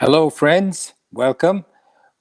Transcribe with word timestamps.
Hello, 0.00 0.30
friends. 0.30 0.94
Welcome. 1.10 1.64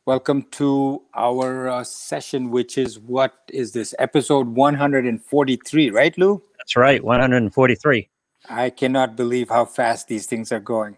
Welcome 0.08 0.48
to 0.54 1.04
our 1.14 1.70
uh, 1.70 1.84
session, 1.84 2.50
which 2.50 2.76
is 2.76 2.98
what 2.98 3.36
is 3.54 3.72
this 3.72 3.94
episode 4.00 4.48
143, 4.48 5.92
right, 5.92 6.18
Lou? 6.18 6.42
That's 6.58 6.76
right, 6.76 7.04
143. 7.04 8.10
I 8.50 8.72
cannot 8.72 9.16
believe 9.16 9.50
how 9.50 9.66
fast 9.66 10.08
these 10.08 10.26
things 10.26 10.52
are 10.52 10.60
going. 10.60 10.98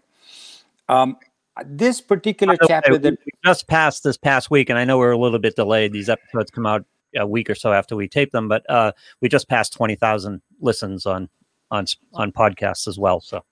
Um, 0.88 1.18
this 1.66 2.00
particular 2.00 2.56
chapter 2.66 2.96
that 2.96 3.18
we 3.26 3.32
just 3.44 3.68
passed 3.68 4.02
this 4.02 4.16
past 4.16 4.50
week, 4.50 4.70
and 4.70 4.78
I 4.78 4.86
know 4.86 4.96
we're 4.96 5.10
a 5.10 5.18
little 5.18 5.38
bit 5.38 5.56
delayed. 5.56 5.92
These 5.92 6.08
episodes 6.08 6.50
come 6.50 6.64
out 6.64 6.86
a 7.14 7.26
week 7.26 7.50
or 7.50 7.54
so 7.54 7.74
after 7.74 7.94
we 7.94 8.08
tape 8.08 8.32
them, 8.32 8.48
but 8.48 8.64
uh, 8.70 8.92
we 9.20 9.28
just 9.28 9.50
passed 9.50 9.74
20,000 9.74 10.40
listens 10.60 11.04
on 11.04 11.28
on 11.70 11.84
on 12.14 12.32
podcasts 12.32 12.88
as 12.88 12.98
well. 12.98 13.20
So 13.20 13.44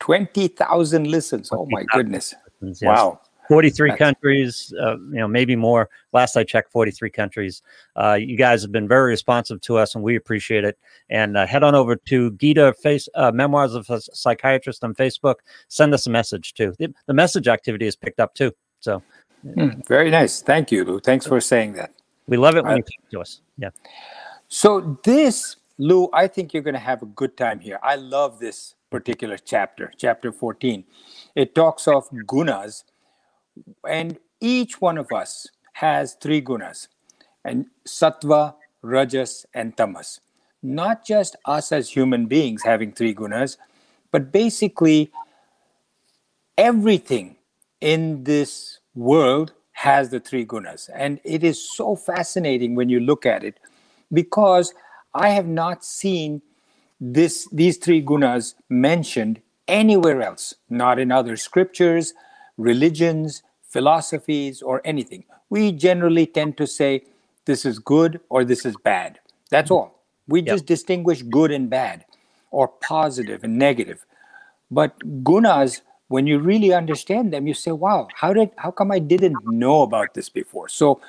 20,000 0.00 1.06
listens. 1.06 1.50
Oh 1.52 1.68
my 1.70 1.84
goodness. 1.92 2.34
Listens, 2.60 2.82
yes. 2.82 2.96
Wow. 2.96 3.20
43 3.48 3.90
That's... 3.90 3.98
countries, 3.98 4.74
uh, 4.80 4.98
you 4.98 5.18
know, 5.18 5.28
maybe 5.28 5.56
more. 5.56 5.88
Last 6.12 6.36
I 6.36 6.44
checked, 6.44 6.72
43 6.72 7.10
countries. 7.10 7.62
Uh, 7.94 8.14
you 8.14 8.36
guys 8.36 8.62
have 8.62 8.72
been 8.72 8.88
very 8.88 9.10
responsive 9.10 9.60
to 9.62 9.76
us, 9.76 9.94
and 9.94 10.02
we 10.02 10.16
appreciate 10.16 10.64
it. 10.64 10.78
And 11.10 11.36
uh, 11.36 11.46
head 11.46 11.62
on 11.62 11.74
over 11.74 11.96
to 11.96 12.30
Gita 12.32 12.74
face 12.74 13.08
uh, 13.14 13.30
Memoirs 13.32 13.74
of 13.74 13.88
a 13.90 14.00
Psychiatrist 14.00 14.82
on 14.84 14.94
Facebook. 14.94 15.36
Send 15.68 15.94
us 15.94 16.06
a 16.06 16.10
message 16.10 16.54
too. 16.54 16.74
The, 16.78 16.92
the 17.06 17.14
message 17.14 17.48
activity 17.48 17.86
is 17.86 17.96
picked 17.96 18.20
up 18.20 18.34
too. 18.34 18.52
So, 18.80 19.02
mm, 19.44 19.86
very 19.86 20.10
nice. 20.10 20.42
Thank 20.42 20.72
you, 20.72 20.84
Lou. 20.84 21.00
Thanks 21.00 21.26
for 21.26 21.40
saying 21.40 21.74
that. 21.74 21.92
We 22.26 22.36
love 22.36 22.56
it 22.56 22.64
when 22.64 22.78
you 22.78 22.82
talk 22.82 23.10
to 23.12 23.20
us. 23.20 23.40
Yeah. 23.58 23.70
So 24.48 24.98
this, 25.04 25.56
Lou, 25.78 26.08
I 26.12 26.26
think 26.26 26.52
you're 26.52 26.62
going 26.62 26.74
to 26.74 26.80
have 26.80 27.02
a 27.02 27.06
good 27.06 27.36
time 27.36 27.60
here. 27.60 27.78
I 27.82 27.96
love 27.96 28.38
this 28.38 28.75
particular 28.90 29.36
chapter, 29.38 29.92
chapter 29.96 30.32
14. 30.32 30.84
It 31.34 31.54
talks 31.54 31.86
of 31.88 32.08
gunas 32.10 32.84
and 33.88 34.18
each 34.40 34.80
one 34.80 34.98
of 34.98 35.12
us 35.12 35.48
has 35.74 36.14
three 36.14 36.42
gunas, 36.42 36.88
and 37.44 37.66
sattva, 37.86 38.54
rajas, 38.82 39.46
and 39.54 39.76
tamas. 39.76 40.20
Not 40.62 41.06
just 41.06 41.36
us 41.44 41.72
as 41.72 41.90
human 41.90 42.26
beings 42.26 42.62
having 42.62 42.92
three 42.92 43.14
gunas, 43.14 43.56
but 44.10 44.32
basically 44.32 45.10
everything 46.56 47.36
in 47.80 48.24
this 48.24 48.78
world 48.94 49.52
has 49.72 50.10
the 50.10 50.20
three 50.20 50.46
gunas. 50.46 50.88
And 50.94 51.20
it 51.24 51.44
is 51.44 51.62
so 51.76 51.94
fascinating 51.94 52.74
when 52.74 52.88
you 52.88 53.00
look 53.00 53.26
at 53.26 53.44
it 53.44 53.60
because 54.12 54.72
I 55.14 55.30
have 55.30 55.46
not 55.46 55.84
seen 55.84 56.40
this 57.00 57.48
these 57.52 57.76
three 57.76 58.02
gunas 58.02 58.54
mentioned 58.68 59.40
anywhere 59.68 60.22
else, 60.22 60.54
not 60.70 60.98
in 60.98 61.12
other 61.12 61.36
scriptures, 61.36 62.14
religions, 62.56 63.42
philosophies, 63.62 64.62
or 64.62 64.80
anything. 64.84 65.24
We 65.50 65.72
generally 65.72 66.26
tend 66.26 66.56
to 66.58 66.66
say 66.66 67.04
this 67.44 67.64
is 67.64 67.78
good 67.78 68.20
or 68.28 68.44
this 68.44 68.64
is 68.64 68.76
bad. 68.82 69.18
That's 69.50 69.70
all. 69.70 70.02
We 70.28 70.40
yep. 70.40 70.54
just 70.54 70.66
distinguish 70.66 71.22
good 71.22 71.50
and 71.50 71.70
bad 71.70 72.04
or 72.50 72.68
positive 72.68 73.44
and 73.44 73.58
negative. 73.58 74.04
But 74.70 74.98
gunas, 75.22 75.82
when 76.08 76.26
you 76.26 76.38
really 76.38 76.72
understand 76.72 77.32
them, 77.32 77.46
you 77.46 77.54
say, 77.54 77.72
wow, 77.72 78.08
how 78.14 78.32
did 78.32 78.50
how 78.56 78.70
come 78.70 78.90
I 78.90 78.98
didn't 78.98 79.36
know 79.46 79.82
about 79.82 80.14
this 80.14 80.28
before? 80.28 80.68
So 80.68 81.00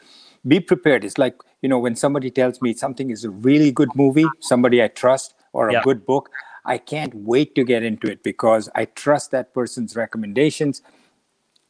be 0.48 0.60
prepared. 0.60 1.04
It's 1.04 1.18
like, 1.18 1.36
you 1.62 1.70
know, 1.70 1.80
when 1.80 1.96
somebody 1.96 2.30
tells 2.30 2.62
me 2.62 2.74
something 2.74 3.10
is 3.10 3.24
a 3.24 3.30
really 3.30 3.72
good 3.72 3.90
movie, 3.96 4.28
somebody 4.42 4.84
I 4.84 4.88
trust, 4.88 5.34
or 5.58 5.70
a 5.70 5.74
yep. 5.74 5.84
good 5.84 6.06
book, 6.06 6.30
I 6.66 6.78
can't 6.78 7.14
wait 7.16 7.56
to 7.56 7.64
get 7.64 7.82
into 7.82 8.08
it 8.12 8.22
because 8.22 8.70
I 8.76 8.86
trust 8.86 9.32
that 9.32 9.56
person's 9.56 9.96
recommendations. 9.96 10.84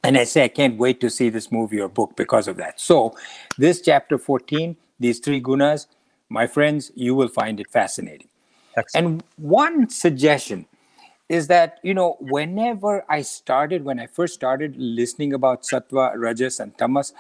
And 0.04 0.18
I 0.18 0.26
say, 0.26 0.44
I 0.44 0.50
can't 0.50 0.78
wait 0.78 1.00
to 1.02 1.10
see 1.10 1.30
this 1.30 1.52
movie 1.52 1.80
or 1.80 1.88
book 1.88 2.16
because 2.18 2.48
of 2.48 2.58
that. 2.58 2.80
So, 2.82 3.16
this 3.58 3.82
chapter 3.82 4.18
14, 4.18 4.76
these 5.00 5.20
three 5.20 5.42
gunas, 5.42 5.88
my 6.30 6.48
friends, 6.48 6.92
you 6.96 7.16
will 7.16 7.30
find 7.30 7.60
it 7.60 7.70
fascinating. 7.72 8.28
Excellent. 8.76 9.06
And 9.06 9.24
one 9.38 9.90
suggestion 9.90 10.66
is 11.30 11.48
that, 11.48 11.80
you 11.82 11.94
know, 11.94 12.18
whenever 12.20 13.06
I 13.10 13.22
started, 13.22 13.84
when 13.86 14.00
I 14.00 14.08
first 14.08 14.34
started 14.34 14.76
listening 14.78 15.34
about 15.34 15.64
sattva, 15.64 16.14
rajas, 16.16 16.60
and 16.60 16.78
tamas, 16.78 17.14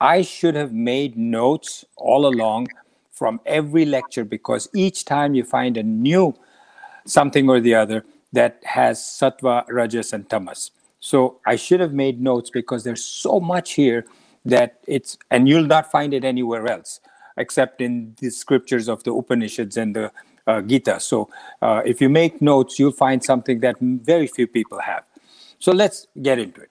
I 0.00 0.22
should 0.22 0.54
have 0.54 0.72
made 0.72 1.16
notes 1.16 1.84
all 1.96 2.26
along 2.26 2.68
from 3.14 3.40
every 3.46 3.84
lecture 3.84 4.24
because 4.24 4.68
each 4.74 5.04
time 5.04 5.34
you 5.34 5.44
find 5.44 5.76
a 5.76 5.82
new 5.82 6.34
something 7.06 7.48
or 7.48 7.60
the 7.60 7.74
other 7.74 8.04
that 8.32 8.60
has 8.64 8.98
sattva, 8.98 9.64
rajas, 9.68 10.12
and 10.12 10.28
tamas. 10.28 10.72
So 10.98 11.38
I 11.46 11.56
should 11.56 11.80
have 11.80 11.92
made 11.92 12.20
notes 12.20 12.50
because 12.50 12.82
there's 12.82 13.04
so 13.04 13.38
much 13.38 13.74
here 13.74 14.06
that 14.44 14.80
it's, 14.86 15.16
and 15.30 15.48
you'll 15.48 15.66
not 15.66 15.90
find 15.90 16.12
it 16.12 16.24
anywhere 16.24 16.66
else 16.66 17.00
except 17.36 17.80
in 17.80 18.14
the 18.20 18.30
scriptures 18.30 18.88
of 18.88 19.02
the 19.04 19.12
Upanishads 19.12 19.76
and 19.76 19.94
the 19.94 20.12
uh, 20.46 20.60
Gita. 20.62 21.00
So 21.00 21.30
uh, 21.62 21.82
if 21.84 22.00
you 22.00 22.08
make 22.08 22.42
notes, 22.42 22.78
you'll 22.78 22.92
find 22.92 23.22
something 23.24 23.60
that 23.60 23.76
very 23.80 24.26
few 24.26 24.46
people 24.46 24.80
have. 24.80 25.04
So 25.58 25.72
let's 25.72 26.06
get 26.20 26.38
into 26.38 26.62
it. 26.62 26.70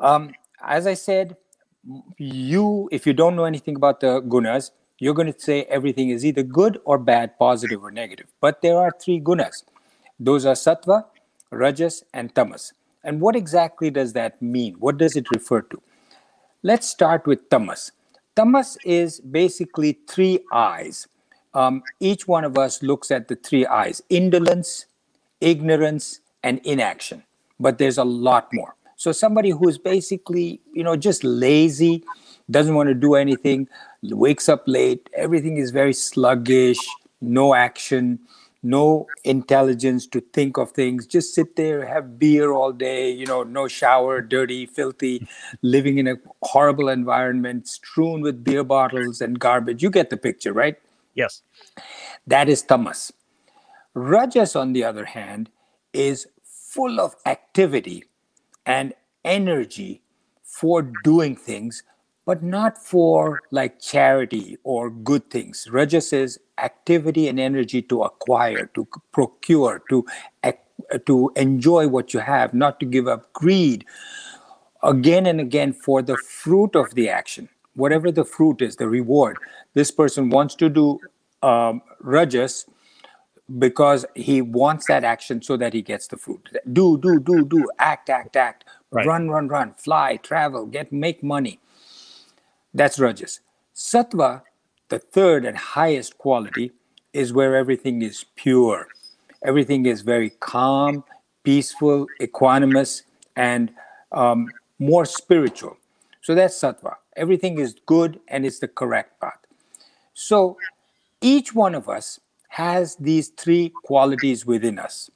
Um, 0.00 0.32
as 0.62 0.86
I 0.86 0.94
said, 0.94 1.36
you, 2.18 2.88
if 2.90 3.06
you 3.06 3.12
don't 3.12 3.36
know 3.36 3.44
anything 3.44 3.76
about 3.76 4.00
the 4.00 4.22
gunas, 4.22 4.70
you're 5.04 5.12
going 5.12 5.30
to 5.30 5.38
say 5.38 5.64
everything 5.64 6.08
is 6.08 6.24
either 6.24 6.42
good 6.42 6.80
or 6.86 6.96
bad, 6.96 7.38
positive 7.38 7.84
or 7.84 7.90
negative. 7.90 8.26
But 8.40 8.62
there 8.62 8.78
are 8.78 8.90
three 8.90 9.20
gunas. 9.20 9.62
Those 10.18 10.46
are 10.46 10.54
sattva, 10.54 11.04
rajas, 11.50 12.04
and 12.14 12.34
tamas. 12.34 12.72
And 13.02 13.20
what 13.20 13.36
exactly 13.36 13.90
does 13.90 14.14
that 14.14 14.40
mean? 14.40 14.76
What 14.78 14.96
does 14.96 15.14
it 15.14 15.30
refer 15.30 15.60
to? 15.60 15.82
Let's 16.62 16.88
start 16.88 17.26
with 17.26 17.50
tamas. 17.50 17.92
Tamas 18.34 18.78
is 18.82 19.20
basically 19.20 19.98
three 20.08 20.40
eyes. 20.50 21.06
Um, 21.52 21.82
each 22.00 22.26
one 22.26 22.44
of 22.44 22.56
us 22.56 22.82
looks 22.82 23.10
at 23.10 23.28
the 23.28 23.36
three 23.36 23.66
eyes 23.66 24.02
indolence, 24.08 24.86
ignorance, 25.42 26.20
and 26.42 26.60
inaction. 26.64 27.24
But 27.60 27.76
there's 27.76 27.98
a 27.98 28.04
lot 28.04 28.48
more. 28.54 28.74
So 28.96 29.12
somebody 29.12 29.50
who's 29.50 29.76
basically, 29.76 30.62
you 30.72 30.82
know, 30.82 30.96
just 30.96 31.24
lazy, 31.24 32.04
doesn't 32.50 32.74
want 32.74 32.88
to 32.88 32.94
do 32.94 33.14
anything, 33.14 33.68
wakes 34.12 34.48
up 34.48 34.62
late, 34.66 35.08
everything 35.14 35.56
is 35.56 35.70
very 35.70 35.92
sluggish, 35.92 36.78
no 37.20 37.54
action, 37.54 38.18
no 38.62 39.06
intelligence 39.24 40.06
to 40.06 40.20
think 40.20 40.56
of 40.56 40.70
things, 40.72 41.06
just 41.06 41.34
sit 41.34 41.54
there, 41.56 41.84
have 41.84 42.18
beer 42.18 42.52
all 42.52 42.72
day, 42.72 43.10
you 43.10 43.26
know, 43.26 43.42
no 43.42 43.68
shower, 43.68 44.22
dirty, 44.22 44.64
filthy, 44.66 45.26
living 45.62 45.98
in 45.98 46.08
a 46.08 46.16
horrible 46.42 46.88
environment, 46.88 47.68
strewn 47.68 48.22
with 48.22 48.42
beer 48.42 48.64
bottles 48.64 49.20
and 49.20 49.38
garbage. 49.38 49.82
You 49.82 49.90
get 49.90 50.10
the 50.10 50.16
picture, 50.16 50.52
right? 50.52 50.76
Yes. 51.14 51.42
That 52.26 52.48
is 52.48 52.62
tamas. 52.62 53.12
Rajas, 53.92 54.56
on 54.56 54.72
the 54.72 54.82
other 54.82 55.04
hand, 55.04 55.50
is 55.92 56.26
full 56.42 57.00
of 57.00 57.14
activity 57.26 58.04
and 58.66 58.94
energy 59.24 60.02
for 60.42 60.82
doing 61.04 61.36
things 61.36 61.82
but 62.26 62.42
not 62.42 62.78
for 62.78 63.42
like 63.50 63.80
charity 63.80 64.56
or 64.64 64.90
good 64.90 65.30
things. 65.30 65.68
Rajas 65.70 66.12
is 66.12 66.40
activity 66.58 67.28
and 67.28 67.38
energy 67.38 67.82
to 67.82 68.02
acquire, 68.02 68.70
to 68.74 68.88
procure, 69.12 69.82
to 69.90 70.06
to 71.06 71.32
enjoy 71.36 71.88
what 71.88 72.12
you 72.12 72.20
have, 72.20 72.52
not 72.52 72.80
to 72.80 72.86
give 72.86 73.06
up 73.06 73.32
greed. 73.32 73.84
Again 74.82 75.26
and 75.26 75.40
again 75.40 75.72
for 75.72 76.02
the 76.02 76.16
fruit 76.16 76.76
of 76.76 76.94
the 76.94 77.08
action, 77.08 77.48
whatever 77.74 78.12
the 78.12 78.24
fruit 78.24 78.60
is, 78.60 78.76
the 78.76 78.88
reward. 78.88 79.38
This 79.72 79.90
person 79.90 80.30
wants 80.30 80.54
to 80.56 80.68
do 80.68 80.98
um, 81.42 81.80
rajas 82.00 82.66
because 83.58 84.04
he 84.14 84.42
wants 84.42 84.86
that 84.86 85.04
action 85.04 85.42
so 85.42 85.56
that 85.56 85.72
he 85.72 85.82
gets 85.82 86.06
the 86.08 86.16
fruit. 86.16 86.48
Do, 86.72 86.98
do, 86.98 87.20
do, 87.20 87.44
do, 87.44 87.68
act, 87.78 88.10
act, 88.10 88.36
act, 88.36 88.64
right. 88.90 89.06
run, 89.06 89.30
run, 89.30 89.48
run, 89.48 89.74
fly, 89.74 90.16
travel, 90.16 90.66
get, 90.66 90.92
make 90.92 91.22
money 91.22 91.60
that's 92.74 92.98
Rajas. 92.98 93.40
Sattva, 93.74 94.42
the 94.88 94.98
third 94.98 95.44
and 95.44 95.56
highest 95.56 96.18
quality, 96.18 96.72
is 97.12 97.32
where 97.32 97.56
everything 97.56 98.02
is 98.02 98.24
pure. 98.34 98.88
Everything 99.44 99.86
is 99.86 100.02
very 100.02 100.30
calm, 100.40 101.04
peaceful, 101.44 102.06
equanimous, 102.20 103.02
and 103.36 103.72
um, 104.12 104.50
more 104.78 105.04
spiritual. 105.04 105.76
So 106.20 106.34
that's 106.34 106.58
Sattva. 106.58 106.96
Everything 107.16 107.58
is 107.58 107.76
good 107.86 108.18
and 108.28 108.44
it's 108.44 108.58
the 108.58 108.68
correct 108.68 109.20
path. 109.20 109.38
So 110.14 110.56
each 111.20 111.54
one 111.54 111.74
of 111.74 111.88
us 111.88 112.18
has 112.48 112.96
these 112.96 113.28
three 113.28 113.72
qualities 113.84 114.46
within 114.46 114.78
us. 114.78 115.10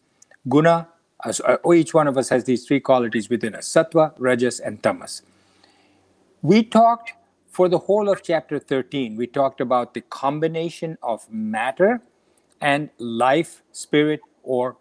Guna, 0.49 0.89
uh, 1.25 1.57
each 1.73 1.95
one 1.95 2.07
of 2.07 2.17
us 2.17 2.29
has 2.29 2.45
these 2.45 2.67
three 2.67 2.81
qualities 2.81 3.29
within 3.29 3.55
us 3.55 3.69
Sattva, 3.69 4.13
Rajas, 4.19 4.61
and 4.61 4.83
Tamas. 4.83 5.23
We 6.43 6.63
talked 6.63 7.13
for 7.59 7.69
the 7.69 7.79
whole 7.79 8.09
of 8.09 8.23
chapter 8.23 8.61
13, 8.61 9.17
we 9.17 9.27
talked 9.27 9.61
about 9.61 9.93
the 9.93 10.01
combination 10.03 10.97
of 11.03 11.29
matter 11.29 12.01
and 12.61 12.89
life, 12.99 13.63
spirit, 13.73 14.21
or 14.45 14.77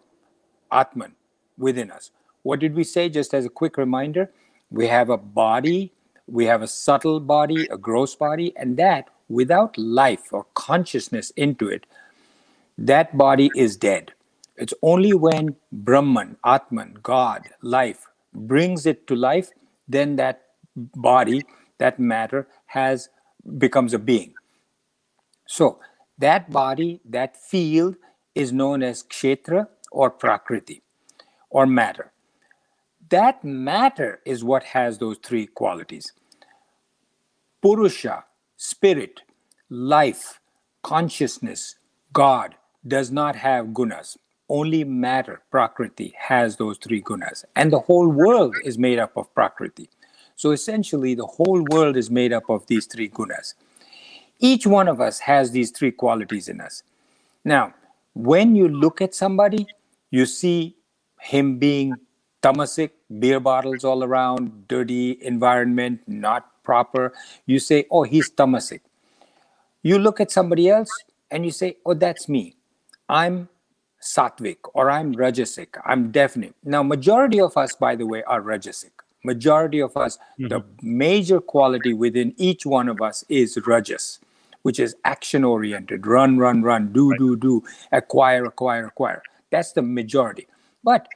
Atman 0.70 1.16
within 1.56 1.90
us. 1.90 2.12
what 2.44 2.60
did 2.60 2.76
we 2.76 2.84
say? 2.84 3.08
Just 3.08 3.34
as 3.34 3.44
a 3.44 3.48
quick 3.48 3.76
reminder, 3.76 4.30
we 4.70 4.86
have 4.86 5.10
a 5.10 5.16
body, 5.16 5.92
we 6.28 6.44
have 6.44 6.62
a 6.62 6.68
subtle 6.68 7.18
body, 7.18 7.66
a 7.68 7.76
gross 7.76 8.14
body, 8.14 8.52
and 8.56 8.76
that 8.76 9.10
without 9.28 9.76
life 9.76 10.32
or 10.32 10.46
consciousness 10.54 11.30
into 11.30 11.68
it, 11.68 11.84
that 12.90 13.18
body 13.18 13.50
is 13.56 13.76
dead. 13.76 14.12
It's 14.56 14.74
only 14.82 15.14
when 15.14 15.56
Brahman, 15.72 16.36
Atman, 16.44 16.98
God, 17.02 17.48
life 17.60 18.06
brings 18.32 18.86
it 18.86 19.08
to 19.08 19.16
life, 19.16 19.50
then 19.88 20.14
that 20.14 20.44
body, 20.76 21.42
that 21.78 21.98
matter 22.00 22.48
has 22.66 23.08
becomes 23.58 23.94
a 23.94 23.98
being. 23.98 24.34
So 25.46 25.80
that 26.18 26.50
body, 26.50 27.00
that 27.04 27.36
field 27.36 27.96
is 28.34 28.52
known 28.52 28.82
as 28.82 29.02
kshetra 29.04 29.68
or 29.92 30.10
prakriti 30.10 30.82
or 31.50 31.66
matter. 31.66 32.12
That 33.10 33.44
matter 33.44 34.20
is 34.26 34.44
what 34.44 34.64
has 34.64 34.98
those 34.98 35.18
three 35.22 35.46
qualities. 35.46 36.12
Purusha, 37.62 38.24
spirit, 38.56 39.22
life, 39.70 40.40
consciousness, 40.82 41.76
God 42.12 42.56
does 42.86 43.10
not 43.10 43.36
have 43.36 43.68
gunas. 43.68 44.16
Only 44.48 44.84
matter, 44.84 45.42
Prakriti, 45.50 46.14
has 46.18 46.56
those 46.56 46.78
three 46.78 47.02
gunas. 47.02 47.44
And 47.56 47.72
the 47.72 47.80
whole 47.80 48.08
world 48.08 48.56
is 48.64 48.78
made 48.78 48.98
up 48.98 49.16
of 49.16 49.32
Prakriti. 49.34 49.90
So 50.38 50.52
essentially, 50.52 51.16
the 51.16 51.26
whole 51.26 51.64
world 51.68 51.96
is 51.96 52.12
made 52.12 52.32
up 52.32 52.48
of 52.48 52.64
these 52.68 52.86
three 52.86 53.08
gunas. 53.08 53.54
Each 54.38 54.68
one 54.68 54.86
of 54.86 55.00
us 55.00 55.18
has 55.18 55.50
these 55.50 55.72
three 55.72 55.90
qualities 55.90 56.48
in 56.48 56.60
us. 56.60 56.84
Now, 57.44 57.74
when 58.14 58.54
you 58.54 58.68
look 58.68 59.00
at 59.00 59.16
somebody, 59.16 59.66
you 60.12 60.26
see 60.26 60.76
him 61.20 61.58
being 61.58 61.98
tamasic, 62.40 62.90
beer 63.18 63.40
bottles 63.40 63.82
all 63.82 64.04
around, 64.04 64.68
dirty 64.68 65.18
environment, 65.22 66.02
not 66.06 66.62
proper. 66.62 67.12
You 67.46 67.58
say, 67.58 67.86
oh, 67.90 68.04
he's 68.04 68.30
tamasic. 68.30 68.82
You 69.82 69.98
look 69.98 70.20
at 70.20 70.30
somebody 70.30 70.70
else 70.70 71.02
and 71.32 71.44
you 71.44 71.50
say, 71.50 71.78
oh, 71.84 71.94
that's 71.94 72.28
me. 72.28 72.54
I'm 73.08 73.48
sattvic 74.00 74.58
or 74.72 74.88
I'm 74.88 75.16
rajasic. 75.16 75.80
I'm 75.84 76.12
definite. 76.12 76.54
Now, 76.62 76.84
majority 76.84 77.40
of 77.40 77.56
us, 77.56 77.74
by 77.74 77.96
the 77.96 78.06
way, 78.06 78.22
are 78.22 78.40
rajasic. 78.40 78.92
Majority 79.32 79.80
of 79.88 79.96
us, 79.96 80.16
mm-hmm. 80.18 80.48
the 80.48 80.60
major 80.82 81.40
quality 81.40 81.92
within 82.04 82.34
each 82.48 82.64
one 82.64 82.88
of 82.88 83.02
us 83.08 83.24
is 83.28 83.58
rajas, 83.66 84.20
which 84.62 84.78
is 84.86 84.96
action 85.04 85.44
oriented. 85.44 86.06
Run, 86.06 86.38
run, 86.38 86.62
run. 86.62 86.92
Do, 86.92 87.10
right. 87.10 87.18
do, 87.18 87.36
do. 87.36 87.62
Acquire, 87.92 88.44
acquire, 88.52 88.86
acquire. 88.86 89.22
That's 89.50 89.72
the 89.72 89.82
majority. 89.82 90.46
But 90.82 91.08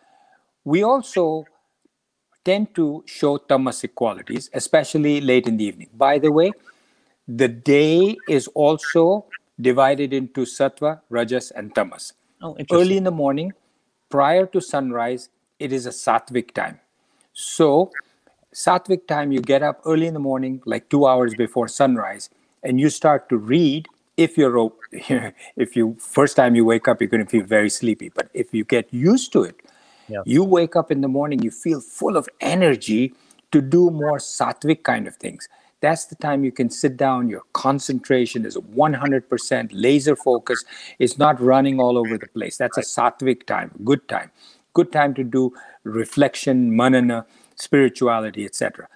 we 0.64 0.82
also 0.82 1.44
tend 2.44 2.74
to 2.74 3.02
show 3.06 3.38
tamasic 3.38 3.94
qualities, 3.94 4.50
especially 4.52 5.20
late 5.20 5.46
in 5.46 5.56
the 5.56 5.64
evening. 5.64 5.88
By 5.94 6.18
the 6.18 6.32
way, 6.32 6.52
the 7.26 7.48
day 7.48 8.16
is 8.28 8.48
also 8.48 9.26
divided 9.60 10.12
into 10.12 10.42
sattva, 10.42 11.00
rajas, 11.08 11.50
and 11.52 11.74
tamas. 11.74 12.12
Oh, 12.42 12.56
Early 12.70 12.96
in 12.96 13.04
the 13.04 13.16
morning, 13.24 13.52
prior 14.10 14.46
to 14.46 14.60
sunrise, 14.60 15.28
it 15.58 15.72
is 15.72 15.86
a 15.86 15.90
sattvic 15.90 16.52
time. 16.52 16.80
So, 17.32 17.90
sattvic 18.54 19.06
time, 19.06 19.32
you 19.32 19.40
get 19.40 19.62
up 19.62 19.80
early 19.86 20.06
in 20.06 20.14
the 20.14 20.20
morning, 20.20 20.62
like 20.64 20.88
two 20.88 21.06
hours 21.06 21.34
before 21.34 21.68
sunrise, 21.68 22.30
and 22.62 22.80
you 22.80 22.90
start 22.90 23.28
to 23.30 23.36
read. 23.36 23.88
If 24.16 24.36
you're, 24.36 24.72
if 24.92 25.74
you 25.74 25.96
first 25.98 26.36
time 26.36 26.54
you 26.54 26.64
wake 26.64 26.86
up, 26.86 27.00
you're 27.00 27.08
going 27.08 27.24
to 27.24 27.30
feel 27.30 27.46
very 27.46 27.70
sleepy. 27.70 28.10
But 28.10 28.28
if 28.34 28.52
you 28.52 28.64
get 28.64 28.92
used 28.92 29.32
to 29.32 29.44
it, 29.44 29.56
yeah. 30.08 30.22
you 30.26 30.44
wake 30.44 30.76
up 30.76 30.90
in 30.90 31.00
the 31.00 31.08
morning, 31.08 31.42
you 31.42 31.50
feel 31.50 31.80
full 31.80 32.16
of 32.16 32.28
energy 32.40 33.14
to 33.52 33.60
do 33.60 33.90
more 33.90 34.18
sattvic 34.18 34.82
kind 34.82 35.06
of 35.06 35.16
things 35.16 35.48
that's 35.82 36.06
the 36.06 36.14
time 36.14 36.44
you 36.44 36.52
can 36.52 36.70
sit 36.70 36.96
down 36.96 37.28
your 37.28 37.42
concentration 37.52 38.46
is 38.46 38.56
100% 38.56 39.70
laser 39.72 40.16
focus 40.16 40.64
it's 40.98 41.18
not 41.18 41.38
running 41.40 41.78
all 41.78 41.98
over 41.98 42.16
the 42.16 42.28
place 42.28 42.56
that's 42.56 42.78
a 42.78 42.82
sattvic 42.82 43.44
time 43.46 43.70
good 43.84 44.08
time 44.08 44.30
good 44.74 44.90
time 44.90 45.12
to 45.12 45.22
do 45.22 45.52
reflection 45.84 46.74
manana 46.74 47.26
spirituality 47.56 48.44
etc 48.44 48.88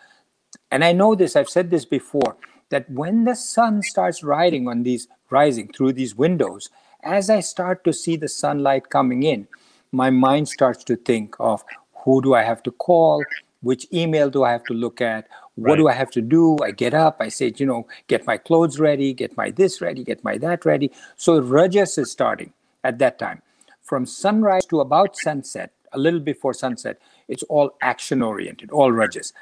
and 0.70 0.84
i 0.84 0.92
know 0.92 1.14
this 1.14 1.36
i've 1.36 1.48
said 1.48 1.70
this 1.70 1.84
before 1.84 2.36
that 2.68 2.88
when 2.90 3.24
the 3.24 3.34
sun 3.34 3.82
starts 3.82 4.22
riding 4.22 4.68
on 4.68 4.82
these 4.82 5.08
rising 5.30 5.68
through 5.68 5.92
these 5.92 6.14
windows 6.14 6.70
as 7.02 7.28
i 7.30 7.40
start 7.40 7.82
to 7.84 7.92
see 7.92 8.16
the 8.16 8.28
sunlight 8.28 8.88
coming 8.88 9.22
in 9.22 9.46
my 9.92 10.10
mind 10.10 10.48
starts 10.48 10.84
to 10.84 10.96
think 10.96 11.34
of 11.40 11.64
who 12.04 12.22
do 12.22 12.34
i 12.34 12.42
have 12.42 12.62
to 12.62 12.70
call 12.70 13.24
which 13.62 13.86
email 13.92 14.30
do 14.30 14.44
i 14.44 14.52
have 14.52 14.64
to 14.64 14.74
look 14.74 15.00
at 15.00 15.28
what 15.56 15.70
right. 15.70 15.76
do 15.78 15.88
I 15.88 15.92
have 15.94 16.10
to 16.10 16.20
do? 16.20 16.58
I 16.62 16.70
get 16.70 16.92
up, 16.92 17.16
I 17.18 17.28
say, 17.28 17.52
you 17.56 17.64
know, 17.64 17.86
get 18.08 18.26
my 18.26 18.36
clothes 18.36 18.78
ready, 18.78 19.14
get 19.14 19.36
my 19.38 19.50
this 19.50 19.80
ready, 19.80 20.04
get 20.04 20.22
my 20.22 20.36
that 20.38 20.66
ready. 20.66 20.92
So 21.16 21.40
Rajas 21.40 21.96
is 21.96 22.10
starting 22.10 22.52
at 22.84 22.98
that 22.98 23.18
time. 23.18 23.40
From 23.82 24.04
sunrise 24.04 24.66
to 24.66 24.80
about 24.80 25.16
sunset, 25.16 25.72
a 25.96 25.98
little 25.98 26.20
before 26.20 26.54
sunset, 26.54 27.00
it's 27.26 27.42
all 27.44 27.76
action 27.80 28.22
oriented, 28.22 28.70
all 28.70 28.92
Rajas. 28.92 29.32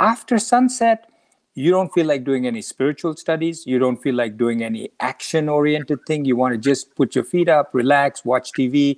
After 0.00 0.38
sunset, 0.38 1.08
you 1.54 1.70
don't 1.70 1.92
feel 1.92 2.06
like 2.06 2.24
doing 2.24 2.46
any 2.46 2.62
spiritual 2.62 3.16
studies. 3.16 3.66
You 3.66 3.78
don't 3.78 4.02
feel 4.02 4.14
like 4.14 4.36
doing 4.36 4.62
any 4.62 4.90
action 5.00 5.48
oriented 5.48 6.00
thing. 6.06 6.24
You 6.24 6.36
want 6.36 6.54
to 6.54 6.58
just 6.58 6.94
put 6.94 7.14
your 7.14 7.24
feet 7.24 7.48
up, 7.48 7.70
relax, 7.72 8.24
watch 8.24 8.52
TV, 8.52 8.96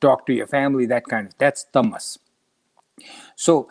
talk 0.00 0.26
to 0.26 0.32
your 0.32 0.46
family, 0.46 0.86
that 0.86 1.04
kind 1.06 1.26
of 1.26 1.38
that's 1.38 1.64
tamas. 1.64 2.18
So 3.34 3.68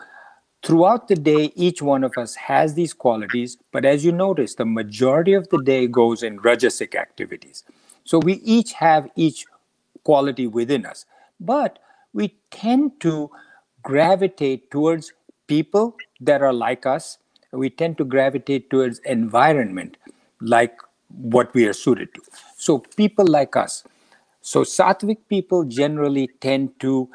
Throughout 0.66 1.06
the 1.06 1.14
day, 1.14 1.52
each 1.54 1.80
one 1.80 2.02
of 2.02 2.18
us 2.18 2.34
has 2.34 2.74
these 2.74 2.92
qualities, 2.92 3.56
but 3.70 3.84
as 3.84 4.04
you 4.04 4.10
notice, 4.10 4.56
the 4.56 4.66
majority 4.66 5.32
of 5.32 5.48
the 5.50 5.62
day 5.62 5.86
goes 5.86 6.24
in 6.24 6.40
rajasic 6.40 6.96
activities. 6.96 7.62
So 8.02 8.18
we 8.18 8.34
each 8.42 8.72
have 8.72 9.08
each 9.14 9.44
quality 10.02 10.48
within 10.48 10.84
us, 10.84 11.06
but 11.38 11.78
we 12.16 12.34
tend 12.50 12.98
to 13.00 13.30
gravitate 13.82 14.70
towards 14.70 15.12
people 15.46 15.94
that 16.20 16.42
are 16.42 16.52
like 16.52 16.86
us. 16.86 17.18
We 17.52 17.68
tend 17.70 17.98
to 17.98 18.04
gravitate 18.04 18.70
towards 18.70 18.98
environment 19.00 19.98
like 20.40 20.76
what 21.08 21.52
we 21.54 21.66
are 21.66 21.72
suited 21.72 22.12
to. 22.14 22.22
So 22.56 22.78
people 22.96 23.26
like 23.26 23.54
us. 23.54 23.84
So 24.40 24.62
sattvic 24.62 25.18
people 25.28 25.64
generally 25.64 26.28
tend 26.40 26.80
to 26.80 27.08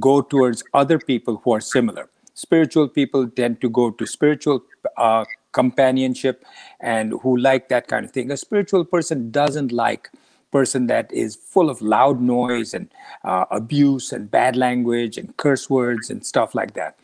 go 0.00 0.20
towards 0.22 0.64
other 0.74 0.98
people 0.98 1.40
who 1.44 1.52
are 1.52 1.60
similar 1.60 2.08
spiritual 2.36 2.86
people 2.86 3.28
tend 3.28 3.60
to 3.62 3.68
go 3.70 3.90
to 3.90 4.06
spiritual 4.06 4.62
uh, 4.98 5.24
companionship 5.52 6.44
and 6.80 7.14
who 7.22 7.36
like 7.38 7.68
that 7.70 7.88
kind 7.88 8.04
of 8.04 8.10
thing 8.10 8.30
a 8.30 8.36
spiritual 8.36 8.84
person 8.84 9.30
doesn't 9.30 9.72
like 9.72 10.10
person 10.56 10.86
that 10.86 11.12
is 11.12 11.36
full 11.36 11.70
of 11.70 11.80
loud 11.94 12.20
noise 12.20 12.74
and 12.74 12.88
uh, 13.24 13.44
abuse 13.50 14.12
and 14.12 14.30
bad 14.30 14.56
language 14.56 15.18
and 15.18 15.36
curse 15.36 15.68
words 15.70 16.10
and 16.10 16.24
stuff 16.32 16.54
like 16.54 16.74
that. 16.74 16.98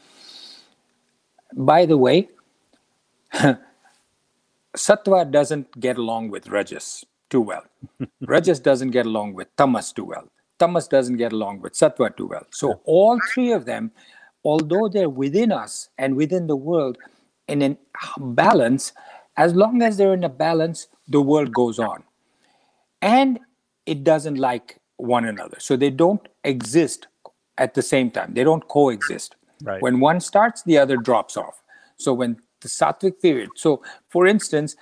By 1.54 1.87
the 1.87 1.99
way 1.99 2.28
sattva 4.76 5.30
doesn't 5.30 5.80
get 5.80 5.97
along 5.99 6.30
with 6.30 6.49
rajas 6.49 7.04
too 7.30 7.40
well. 7.40 7.64
Rajas 8.32 8.61
doesn't 8.61 8.90
get 8.90 9.06
along 9.06 9.32
with 9.35 9.49
tamas 9.56 9.92
too 9.92 10.04
well. 10.04 10.28
Tamas 10.59 10.87
doesn't 10.87 11.16
get 11.16 11.32
along 11.32 11.61
with 11.62 11.73
sattva 11.73 12.14
too 12.16 12.26
well. 12.26 12.47
So 12.50 12.80
all 12.85 13.18
three 13.32 13.52
of 13.52 13.64
them 13.64 13.92
although 14.44 14.88
they're 14.88 15.09
within 15.09 15.52
us 15.52 15.88
and 15.99 16.16
within 16.16 16.47
the 16.47 16.56
world 16.56 16.99
in 17.49 17.62
a 17.62 17.76
balance, 18.18 18.92
as 19.37 19.54
long 19.54 19.82
as 19.82 19.97
they're 19.97 20.14
in 20.14 20.25
a 20.25 20.28
balance, 20.28 20.88
the 21.09 21.21
world 21.21 21.52
goes 21.52 21.78
on. 21.78 22.02
And 23.02 23.40
it 23.85 24.04
doesn't 24.04 24.37
like 24.38 24.78
one 24.97 25.25
another. 25.25 25.59
So 25.59 25.76
they 25.76 25.90
don't 25.90 26.26
exist 26.44 27.09
at 27.59 27.75
the 27.75 27.82
same 27.82 28.11
time, 28.11 28.32
they 28.35 28.44
don't 28.44 28.66
coexist. 28.68 29.37
Right. 29.62 29.82
When 29.82 30.00
one 30.00 30.21
starts, 30.21 30.62
the 30.62 30.78
other 30.78 30.97
drops 30.97 31.37
off. 31.37 31.62
So 31.97 32.14
when 32.14 32.38
the 32.61 32.68
sattvic 32.68 33.21
period, 33.21 33.50
so 33.56 33.82
for 34.09 34.26
instance, 34.26 34.75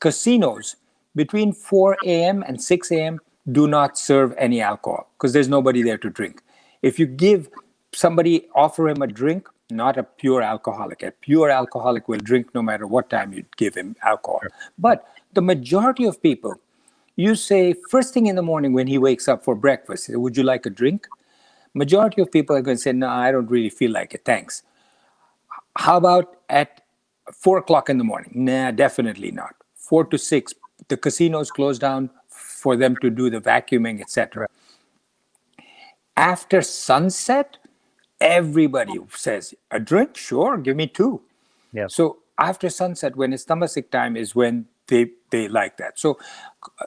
casinos 0.00 0.76
between 1.14 1.52
4 1.52 1.96
a.m. 2.04 2.42
and 2.46 2.60
6 2.62 2.90
a.m. 2.92 3.20
do 3.52 3.66
not 3.68 3.98
serve 3.98 4.34
any 4.38 4.60
alcohol 4.60 5.10
because 5.16 5.32
there's 5.32 5.48
nobody 5.48 5.82
there 5.82 5.98
to 5.98 6.10
drink. 6.10 6.42
If 6.82 6.98
you 6.98 7.06
give 7.06 7.48
somebody 7.92 8.48
offer 8.54 8.88
him 8.88 9.02
a 9.02 9.06
drink, 9.06 9.48
not 9.70 9.98
a 9.98 10.02
pure 10.02 10.42
alcoholic. 10.42 11.02
A 11.02 11.10
pure 11.10 11.50
alcoholic 11.50 12.08
will 12.08 12.18
drink 12.18 12.54
no 12.54 12.62
matter 12.62 12.86
what 12.86 13.10
time 13.10 13.32
you 13.32 13.44
give 13.56 13.74
him 13.74 13.96
alcohol. 14.02 14.40
But 14.78 15.06
the 15.34 15.42
majority 15.42 16.04
of 16.04 16.22
people, 16.22 16.54
you 17.18 17.34
say 17.34 17.74
first 17.90 18.14
thing 18.14 18.26
in 18.26 18.36
the 18.36 18.42
morning 18.42 18.72
when 18.72 18.86
he 18.86 18.96
wakes 18.96 19.28
up 19.28 19.44
for 19.44 19.54
breakfast, 19.54 20.08
would 20.08 20.36
you 20.36 20.44
like 20.44 20.64
a 20.66 20.70
drink? 20.70 21.06
Majority 21.74 22.22
of 22.22 22.30
people 22.30 22.56
are 22.56 22.62
going 22.62 22.76
to 22.76 22.82
say, 22.82 22.92
no, 22.92 23.08
I 23.08 23.32
don't 23.32 23.50
really 23.50 23.70
feel 23.70 23.90
like 23.90 24.14
it. 24.14 24.24
Thanks. 24.24 24.62
How 25.76 25.96
about 25.96 26.36
at 26.48 26.82
four 27.34 27.58
o'clock 27.58 27.90
in 27.90 27.98
the 27.98 28.04
morning? 28.04 28.30
Nah, 28.34 28.70
definitely 28.70 29.32
not. 29.32 29.54
Four 29.74 30.04
to 30.06 30.16
six, 30.16 30.54
the 30.86 30.96
casinos 30.96 31.50
close 31.50 31.78
down 31.78 32.08
for 32.28 32.76
them 32.76 32.96
to 33.02 33.10
do 33.10 33.30
the 33.30 33.40
vacuuming, 33.40 34.00
etc. 34.00 34.46
After 36.16 36.62
sunset, 36.62 37.58
everybody 38.20 38.98
says 39.10 39.54
a 39.70 39.78
drink 39.78 40.16
sure 40.16 40.56
give 40.58 40.76
me 40.76 40.88
two 40.88 41.20
Yeah. 41.72 41.86
so 41.88 42.18
after 42.36 42.68
sunset 42.68 43.14
when 43.14 43.32
it's 43.32 43.44
tamasic 43.44 43.90
time 43.90 44.16
is 44.16 44.34
when 44.34 44.66
they 44.88 45.12
they 45.30 45.48
like 45.48 45.76
that. 45.78 45.98
So 45.98 46.18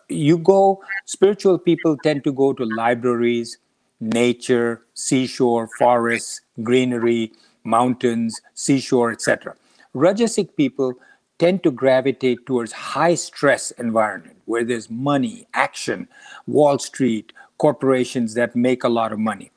you 0.09 0.37
go 0.37 0.83
spiritual 1.05 1.57
people 1.57 1.97
tend 1.97 2.23
to 2.23 2.31
go 2.31 2.53
to 2.53 2.65
libraries 2.65 3.57
nature 3.99 4.81
seashore 4.95 5.69
forests 5.77 6.41
greenery 6.63 7.31
mountains 7.63 8.41
seashore 8.55 9.11
etc 9.11 9.55
rajasic 9.93 10.55
people 10.55 10.93
tend 11.37 11.61
to 11.61 11.69
gravitate 11.69 12.43
towards 12.47 12.71
high 12.71 13.13
stress 13.13 13.69
environment 13.71 14.37
where 14.45 14.63
there's 14.63 14.89
money 14.89 15.45
action 15.53 16.07
wall 16.47 16.79
street 16.79 17.31
corporations 17.61 18.33
that 18.33 18.55
make 18.55 18.83
a 18.83 18.89
lot 18.89 19.13
of 19.13 19.19
money. 19.19 19.51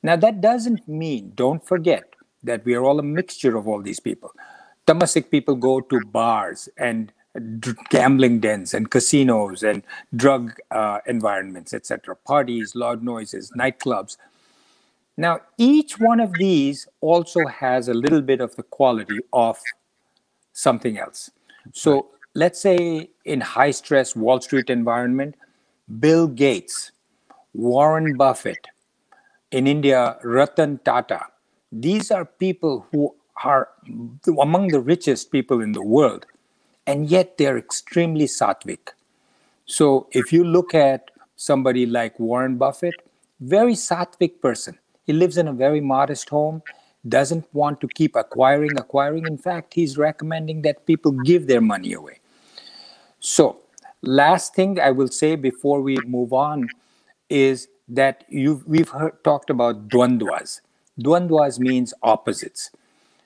Now, 0.00 0.14
that 0.14 0.40
doesn't 0.40 0.86
mean, 0.86 1.32
don't 1.34 1.66
forget, 1.66 2.14
that 2.44 2.64
we 2.64 2.74
are 2.74 2.84
all 2.84 3.00
a 3.00 3.02
mixture 3.02 3.56
of 3.56 3.66
all 3.66 3.82
these 3.82 3.98
people. 3.98 4.30
Tamasic 4.86 5.28
people 5.32 5.56
go 5.56 5.80
to 5.80 6.00
bars 6.12 6.68
and 6.78 7.12
d- 7.38 7.72
gambling 7.90 8.40
dens 8.40 8.74
and 8.74 8.90
casinos 8.90 9.62
and 9.62 9.82
drug 10.14 10.54
uh, 10.70 10.98
environments, 11.06 11.74
etc., 11.74 12.16
parties, 12.16 12.74
loud 12.74 13.02
noises, 13.02 13.52
nightclubs. 13.56 14.16
Now, 15.16 15.40
each 15.56 15.98
one 15.98 16.20
of 16.20 16.32
these 16.34 16.86
also 17.00 17.46
has 17.46 17.88
a 17.88 17.94
little 17.94 18.22
bit 18.22 18.40
of 18.40 18.54
the 18.56 18.62
quality 18.62 19.20
of 19.32 19.58
something 20.52 20.98
else. 20.98 21.30
So, 21.72 22.08
let's 22.34 22.60
say 22.60 23.10
in 23.24 23.40
high 23.40 23.70
stress 23.70 24.14
Wall 24.14 24.40
Street 24.40 24.70
environment, 24.70 25.36
Bill 26.00 26.26
Gates, 26.28 26.92
Warren 27.54 28.16
Buffett, 28.16 28.66
in 29.50 29.66
India, 29.66 30.18
Ratan 30.22 30.78
Tata. 30.84 31.26
These 31.72 32.10
are 32.10 32.24
people 32.24 32.86
who 32.90 33.14
are 33.44 33.68
among 34.40 34.68
the 34.68 34.80
richest 34.80 35.30
people 35.30 35.60
in 35.60 35.72
the 35.72 35.82
world, 35.82 36.26
and 36.86 37.08
yet 37.10 37.38
they're 37.38 37.58
extremely 37.58 38.26
sattvic. 38.26 38.90
So 39.66 40.06
if 40.12 40.32
you 40.32 40.44
look 40.44 40.74
at 40.74 41.10
somebody 41.36 41.86
like 41.86 42.18
Warren 42.18 42.56
Buffett, 42.56 42.94
very 43.40 43.74
sattvic 43.74 44.40
person. 44.40 44.78
He 45.04 45.12
lives 45.12 45.36
in 45.36 45.48
a 45.48 45.52
very 45.52 45.80
modest 45.80 46.28
home, 46.28 46.62
doesn't 47.08 47.46
want 47.52 47.80
to 47.80 47.88
keep 47.88 48.16
acquiring, 48.16 48.76
acquiring. 48.78 49.26
In 49.26 49.38
fact, 49.38 49.74
he's 49.74 49.96
recommending 49.96 50.62
that 50.62 50.86
people 50.86 51.12
give 51.12 51.46
their 51.46 51.60
money 51.60 51.92
away. 51.92 52.20
So, 53.20 53.58
last 54.02 54.54
thing 54.54 54.80
I 54.80 54.90
will 54.90 55.08
say 55.08 55.36
before 55.36 55.80
we 55.80 55.96
move 56.06 56.32
on 56.32 56.68
is 57.28 57.68
that 57.88 58.24
you've, 58.28 58.66
we've 58.66 58.88
heard, 58.88 59.22
talked 59.22 59.50
about 59.50 59.88
dwandwas. 59.88 60.60
Dwandwas 61.00 61.58
means 61.58 61.92
opposites. 62.02 62.70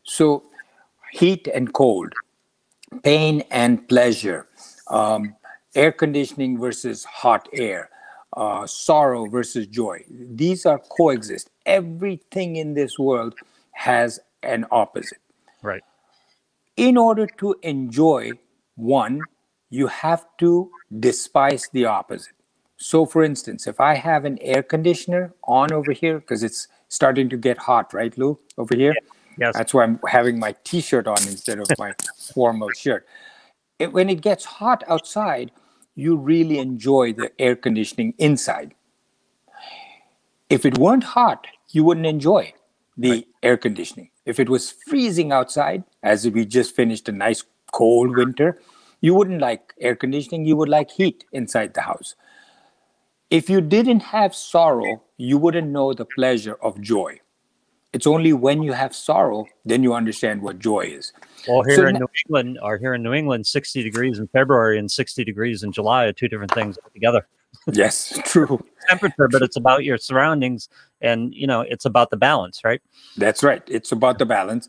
So 0.03 0.43
heat 1.13 1.49
and 1.55 1.73
cold, 1.73 2.13
pain 3.03 3.43
and 3.51 3.87
pleasure, 3.89 4.47
um, 4.89 5.35
air 5.75 5.93
conditioning 5.93 6.59
versus 6.59 7.05
hot 7.05 7.49
air, 7.53 7.91
uh, 8.37 8.67
sorrow 8.67 9.27
versus 9.27 9.67
joy. 9.67 10.05
These 10.11 10.67
are 10.67 10.79
coexist. 10.79 11.51
Everything 11.67 12.57
in 12.57 12.75
this 12.75 12.99
world 12.99 13.35
has 13.73 14.21
an 14.43 14.67
opposite. 14.71 15.19
Right. 15.63 15.83
In 16.77 16.97
order 16.97 17.27
to 17.39 17.57
enjoy 17.63 18.33
one, 18.77 19.21
you 19.71 19.87
have 19.87 20.25
to 20.39 20.71
despise 20.99 21.69
the 21.73 21.85
opposite. 21.85 22.35
So, 22.77 23.05
for 23.05 23.23
instance, 23.23 23.67
if 23.67 23.79
I 23.79 23.95
have 23.95 24.25
an 24.25 24.39
air 24.41 24.63
conditioner 24.63 25.35
on 25.45 25.73
over 25.73 25.93
here, 25.93 26.19
because 26.19 26.43
it's 26.43 26.67
starting 26.89 27.29
to 27.29 27.37
get 27.37 27.59
hot, 27.59 27.93
right, 27.93 28.17
Lou, 28.17 28.39
over 28.57 28.75
here? 28.75 28.95
Yes. 29.41 29.57
That's 29.57 29.73
why 29.73 29.85
I'm 29.85 29.99
having 30.07 30.39
my 30.39 30.55
t 30.65 30.83
shirt 30.83 31.07
on 31.07 31.17
instead 31.27 31.59
of 31.59 31.67
my 31.79 31.95
formal 32.35 32.69
shirt. 32.71 33.07
It, 33.79 33.93
when 33.93 34.11
it 34.11 34.21
gets 34.21 34.45
hot 34.45 34.85
outside, 34.87 35.51
you 35.95 36.17
really 36.17 36.59
enjoy 36.59 37.15
the 37.15 37.33
air 37.41 37.57
conditioning 37.57 38.13
inside. 38.19 38.75
If 40.51 40.67
it 40.67 40.79
weren't 40.79 41.05
hot, 41.05 41.47
you 41.71 41.85
wouldn't 41.85 42.07
enjoy 42.07 42.53
the 42.99 43.27
air 43.43 43.57
conditioning. 43.57 44.11
If 44.27 44.39
it 44.39 44.51
was 44.51 44.75
freezing 44.87 45.33
outside, 45.33 45.85
as 46.03 46.29
we 46.29 46.45
just 46.45 46.77
finished 46.77 47.09
a 47.09 47.13
nice 47.13 47.43
cold 47.73 48.15
winter, 48.17 48.61
you 49.01 49.15
wouldn't 49.15 49.41
like 49.41 49.73
air 49.81 49.97
conditioning, 49.97 50.45
you 50.45 50.57
would 50.57 50.69
like 50.69 50.91
heat 50.91 51.25
inside 51.33 51.73
the 51.73 51.81
house. 51.81 52.15
If 53.31 53.49
you 53.49 53.63
didn't 53.63 54.01
have 54.01 54.35
sorrow, 54.35 55.03
you 55.17 55.39
wouldn't 55.39 55.69
know 55.69 55.95
the 55.95 56.05
pleasure 56.05 56.59
of 56.61 56.81
joy. 56.81 57.21
It's 57.93 58.07
only 58.07 58.33
when 58.33 58.63
you 58.63 58.73
have 58.73 58.95
sorrow, 58.95 59.47
then 59.65 59.83
you 59.83 59.95
understand 59.95 60.43
what 60.43 60.59
joy 60.61 60.83
is. 60.83 61.13
Well, 61.49 61.63
here 61.63 61.77
So 61.77 61.87
in 61.87 61.95
now- 61.95 62.01
New 62.01 62.09
England, 62.27 62.59
or 62.63 62.79
here 62.79 62.95
in 62.95 63.03
New 63.03 63.13
England, 63.13 63.47
60 63.47 63.83
degrees 63.83 64.19
in 64.19 64.29
February 64.29 64.79
and 64.79 64.91
60 64.91 65.25
degrees 65.25 65.63
in 65.63 65.73
July 65.73 66.05
are 66.05 66.13
two 66.13 66.29
different 66.29 66.55
things 66.55 66.79
together. 66.95 67.27
yes, 67.73 68.17
true. 68.25 68.65
Temperature, 68.89 69.27
but 69.29 69.43
it's 69.43 69.57
about 69.57 69.83
your 69.85 69.99
surroundings 69.99 70.69
and, 71.01 71.35
you 71.35 71.49
know, 71.49 71.63
it's 71.63 71.85
about 71.85 72.11
the 72.11 72.17
balance, 72.17 72.63
right? 72.65 72.81
That's 73.17 73.43
right. 73.43 73.63
It's 73.67 73.91
about 73.91 74.19
the 74.21 74.27
balance. 74.27 74.69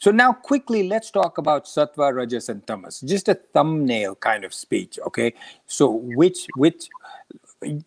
So 0.00 0.10
now 0.10 0.32
quickly 0.32 0.88
let's 0.88 1.10
talk 1.10 1.36
about 1.36 1.66
sattva, 1.66 2.14
rajas, 2.14 2.48
and 2.48 2.66
tamas. 2.66 3.00
Just 3.00 3.28
a 3.28 3.34
thumbnail 3.34 4.14
kind 4.16 4.42
of 4.44 4.54
speech. 4.54 4.98
Okay. 5.06 5.34
So 5.66 5.90
which 5.90 6.46
which 6.56 6.88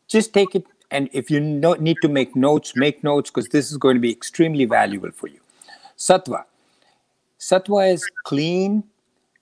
just 0.07 0.33
take 0.33 0.53
it 0.55 0.65
and 0.91 1.09
if 1.11 1.29
you 1.29 1.39
need 1.39 1.97
to 2.01 2.07
make 2.07 2.35
notes, 2.35 2.75
make 2.75 3.03
notes 3.03 3.29
because 3.29 3.49
this 3.49 3.71
is 3.71 3.77
going 3.77 3.95
to 3.95 3.99
be 3.99 4.11
extremely 4.11 4.65
valuable 4.65 5.11
for 5.11 5.27
you. 5.27 5.39
Sattva. 5.97 6.45
Sattva 7.39 7.93
is 7.93 8.07
clean, 8.23 8.83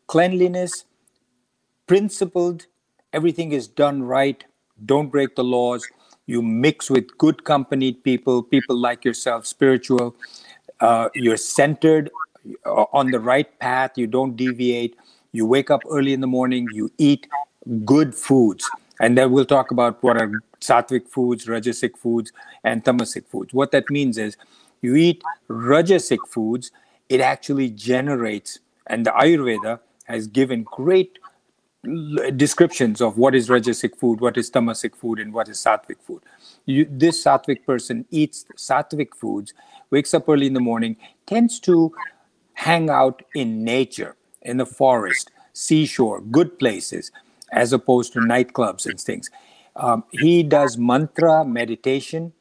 cleanliness, 0.08 0.86
principled, 1.88 2.66
everything 3.14 3.52
is 3.52 3.68
done 3.68 4.04
right, 4.04 4.44
don't 4.86 5.10
break 5.10 5.36
the 5.36 5.44
laws. 5.44 5.88
You 6.26 6.42
mix 6.42 6.90
with 6.90 7.18
good 7.18 7.44
company 7.44 7.94
people, 7.94 8.42
people 8.42 8.76
like 8.76 9.06
yourself, 9.06 9.46
spiritual. 9.46 10.16
Uh, 10.80 11.10
you're 11.14 11.38
centered 11.38 12.10
uh, 12.66 12.86
on 12.92 13.12
the 13.12 13.20
right 13.20 13.60
path, 13.60 13.92
you 13.96 14.08
don't 14.08 14.36
deviate. 14.36 14.96
You 15.32 15.46
wake 15.46 15.70
up 15.70 15.82
early 15.90 16.14
in 16.14 16.22
the 16.22 16.28
morning, 16.28 16.68
you 16.72 16.92
eat 16.98 17.28
good 17.86 18.16
foods. 18.16 18.68
And 19.00 19.18
then 19.18 19.32
we'll 19.32 19.46
talk 19.46 19.72
about 19.72 20.02
what 20.02 20.20
are 20.20 20.32
sattvic 20.68 21.08
foods, 21.08 21.46
rajasic 21.46 21.98
foods, 21.98 22.32
and 22.64 22.84
tamasic 22.84 23.28
foods. 23.28 23.54
What 23.54 23.72
that 23.72 23.90
means 23.90 24.18
is 24.18 24.38
you 24.82 24.96
eat 24.96 25.24
rajasic 25.50 26.20
foods, 26.28 26.72
it 27.10 27.22
actually 27.22 27.70
generates, 27.70 28.60
and 28.88 29.06
the 29.06 29.12
Ayurveda 29.12 29.80
has 30.06 30.28
given 30.28 30.64
great 30.64 31.20
descriptions 32.36 33.02
of 33.02 33.18
what 33.18 33.36
is 33.36 33.50
rajasic 33.50 33.96
food, 33.96 34.20
what 34.20 34.38
is 34.38 34.50
tamasic 34.50 34.96
food, 34.96 35.20
and 35.20 35.34
what 35.34 35.48
is 35.50 35.58
sattvic 35.58 36.02
food. 36.02 36.22
You, 36.66 36.88
this 36.90 37.24
sattvic 37.24 37.66
person 37.66 38.06
eats 38.10 38.46
sattvic 38.56 39.14
foods, 39.16 39.54
wakes 39.92 40.14
up 40.14 40.28
early 40.28 40.48
in 40.48 40.54
the 40.54 40.60
morning, 40.60 40.98
tends 41.28 41.60
to 41.62 41.94
hang 42.54 42.90
out 42.90 43.22
in 43.36 43.64
nature, 43.64 44.16
in 44.42 44.58
the 44.58 44.66
forest, 44.66 45.32
seashore, 45.54 46.22
good 46.22 46.58
places, 46.58 47.12
as 47.52 47.74
opposed 47.74 48.14
to 48.14 48.20
nightclubs 48.20 48.86
and 48.86 49.00
things. 49.00 49.30
Um, 49.76 50.04
he 50.12 50.44
does 50.44 50.78
mantra 50.78 51.44
meditation. 51.46 52.34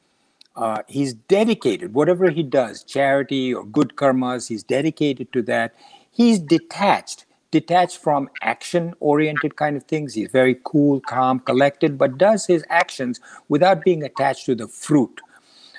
Uh, 0.56 0.82
he's 0.86 1.14
dedicated, 1.14 1.94
whatever 1.94 2.30
he 2.30 2.42
does, 2.42 2.84
charity 2.84 3.52
or 3.52 3.64
good 3.64 3.96
karmas, 3.96 4.48
he's 4.48 4.62
dedicated 4.62 5.32
to 5.32 5.42
that. 5.42 5.74
He's 6.12 6.38
detached, 6.38 7.26
detached 7.50 7.98
from 7.98 8.30
action 8.40 8.94
oriented 9.00 9.56
kind 9.56 9.76
of 9.76 9.82
things. 9.82 10.14
He's 10.14 10.30
very 10.30 10.56
cool, 10.62 11.00
calm, 11.00 11.40
collected, 11.40 11.98
but 11.98 12.18
does 12.18 12.46
his 12.46 12.64
actions 12.68 13.20
without 13.48 13.82
being 13.84 14.04
attached 14.04 14.46
to 14.46 14.54
the 14.54 14.68
fruit. 14.68 15.20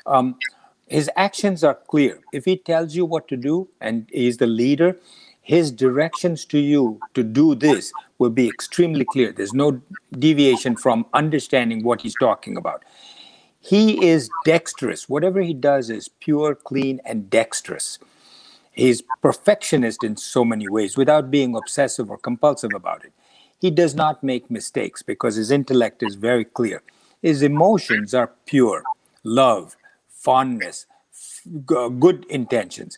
Um, 0.05 0.35
his 0.87 1.09
actions 1.15 1.63
are 1.63 1.75
clear. 1.87 2.19
If 2.33 2.43
he 2.43 2.57
tells 2.57 2.95
you 2.95 3.05
what 3.05 3.29
to 3.29 3.37
do 3.37 3.69
and 3.79 4.07
he's 4.11 4.37
the 4.37 4.47
leader, 4.47 4.97
his 5.45 5.71
directions 5.71 6.43
to 6.43 6.57
you 6.57 6.99
to 7.13 7.21
do 7.21 7.53
this 7.53 7.93
will 8.17 8.31
be 8.31 8.47
extremely 8.47 9.05
clear. 9.05 9.31
There's 9.31 9.53
no 9.53 9.79
deviation 10.17 10.75
from 10.75 11.05
understanding 11.13 11.83
what 11.83 12.01
he's 12.01 12.15
talking 12.19 12.57
about. 12.57 12.83
He 13.59 14.03
is 14.03 14.27
dexterous. 14.43 15.07
Whatever 15.07 15.41
he 15.41 15.53
does 15.53 15.91
is 15.91 16.07
pure, 16.09 16.55
clean, 16.55 16.99
and 17.05 17.29
dexterous. 17.29 17.99
He's 18.71 19.03
perfectionist 19.21 20.03
in 20.03 20.17
so 20.17 20.43
many 20.43 20.67
ways 20.67 20.97
without 20.97 21.29
being 21.29 21.55
obsessive 21.55 22.09
or 22.09 22.17
compulsive 22.17 22.73
about 22.73 23.05
it. 23.05 23.13
He 23.61 23.69
does 23.69 23.93
not 23.93 24.23
make 24.23 24.49
mistakes 24.49 25.03
because 25.03 25.35
his 25.35 25.51
intellect 25.51 26.01
is 26.01 26.15
very 26.15 26.45
clear. 26.45 26.81
His 27.21 27.43
emotions 27.43 28.15
are 28.15 28.31
pure 28.47 28.81
love, 29.23 29.77
fondness, 30.09 30.87
good 31.55 32.25
intentions. 32.31 32.97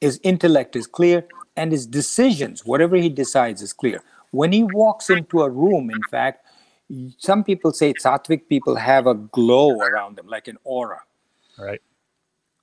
His 0.00 0.20
intellect 0.22 0.76
is 0.76 0.86
clear 0.86 1.26
and 1.56 1.72
his 1.72 1.86
decisions, 1.86 2.64
whatever 2.64 2.96
he 2.96 3.08
decides, 3.08 3.62
is 3.62 3.72
clear. 3.72 4.02
When 4.30 4.52
he 4.52 4.62
walks 4.62 5.10
into 5.10 5.42
a 5.42 5.50
room, 5.50 5.90
in 5.90 6.02
fact, 6.10 6.46
some 7.18 7.44
people 7.44 7.72
say 7.72 7.92
sattvic 7.94 8.48
people 8.48 8.76
have 8.76 9.06
a 9.06 9.14
glow 9.14 9.78
around 9.80 10.16
them, 10.16 10.26
like 10.26 10.48
an 10.48 10.58
aura. 10.64 11.02
Right. 11.58 11.80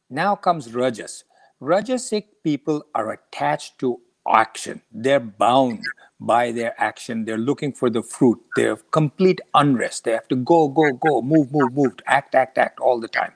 Now 0.09 0.35
comes 0.35 0.73
rajas. 0.73 1.23
Rajasic 1.61 2.25
people 2.43 2.85
are 2.95 3.11
attached 3.11 3.79
to 3.79 3.99
action. 4.27 4.81
They're 4.91 5.19
bound 5.19 5.83
by 6.19 6.51
their 6.51 6.73
action. 6.81 7.25
They're 7.25 7.37
looking 7.37 7.73
for 7.73 7.89
the 7.89 8.03
fruit. 8.03 8.39
They're 8.55 8.77
complete 8.91 9.39
unrest. 9.53 10.03
They 10.03 10.11
have 10.11 10.27
to 10.29 10.35
go, 10.35 10.67
go, 10.67 10.93
go, 10.93 11.21
move, 11.21 11.51
move, 11.51 11.73
move, 11.73 11.93
act, 12.05 12.35
act, 12.35 12.57
act 12.57 12.79
all 12.79 12.99
the 12.99 13.07
time. 13.07 13.33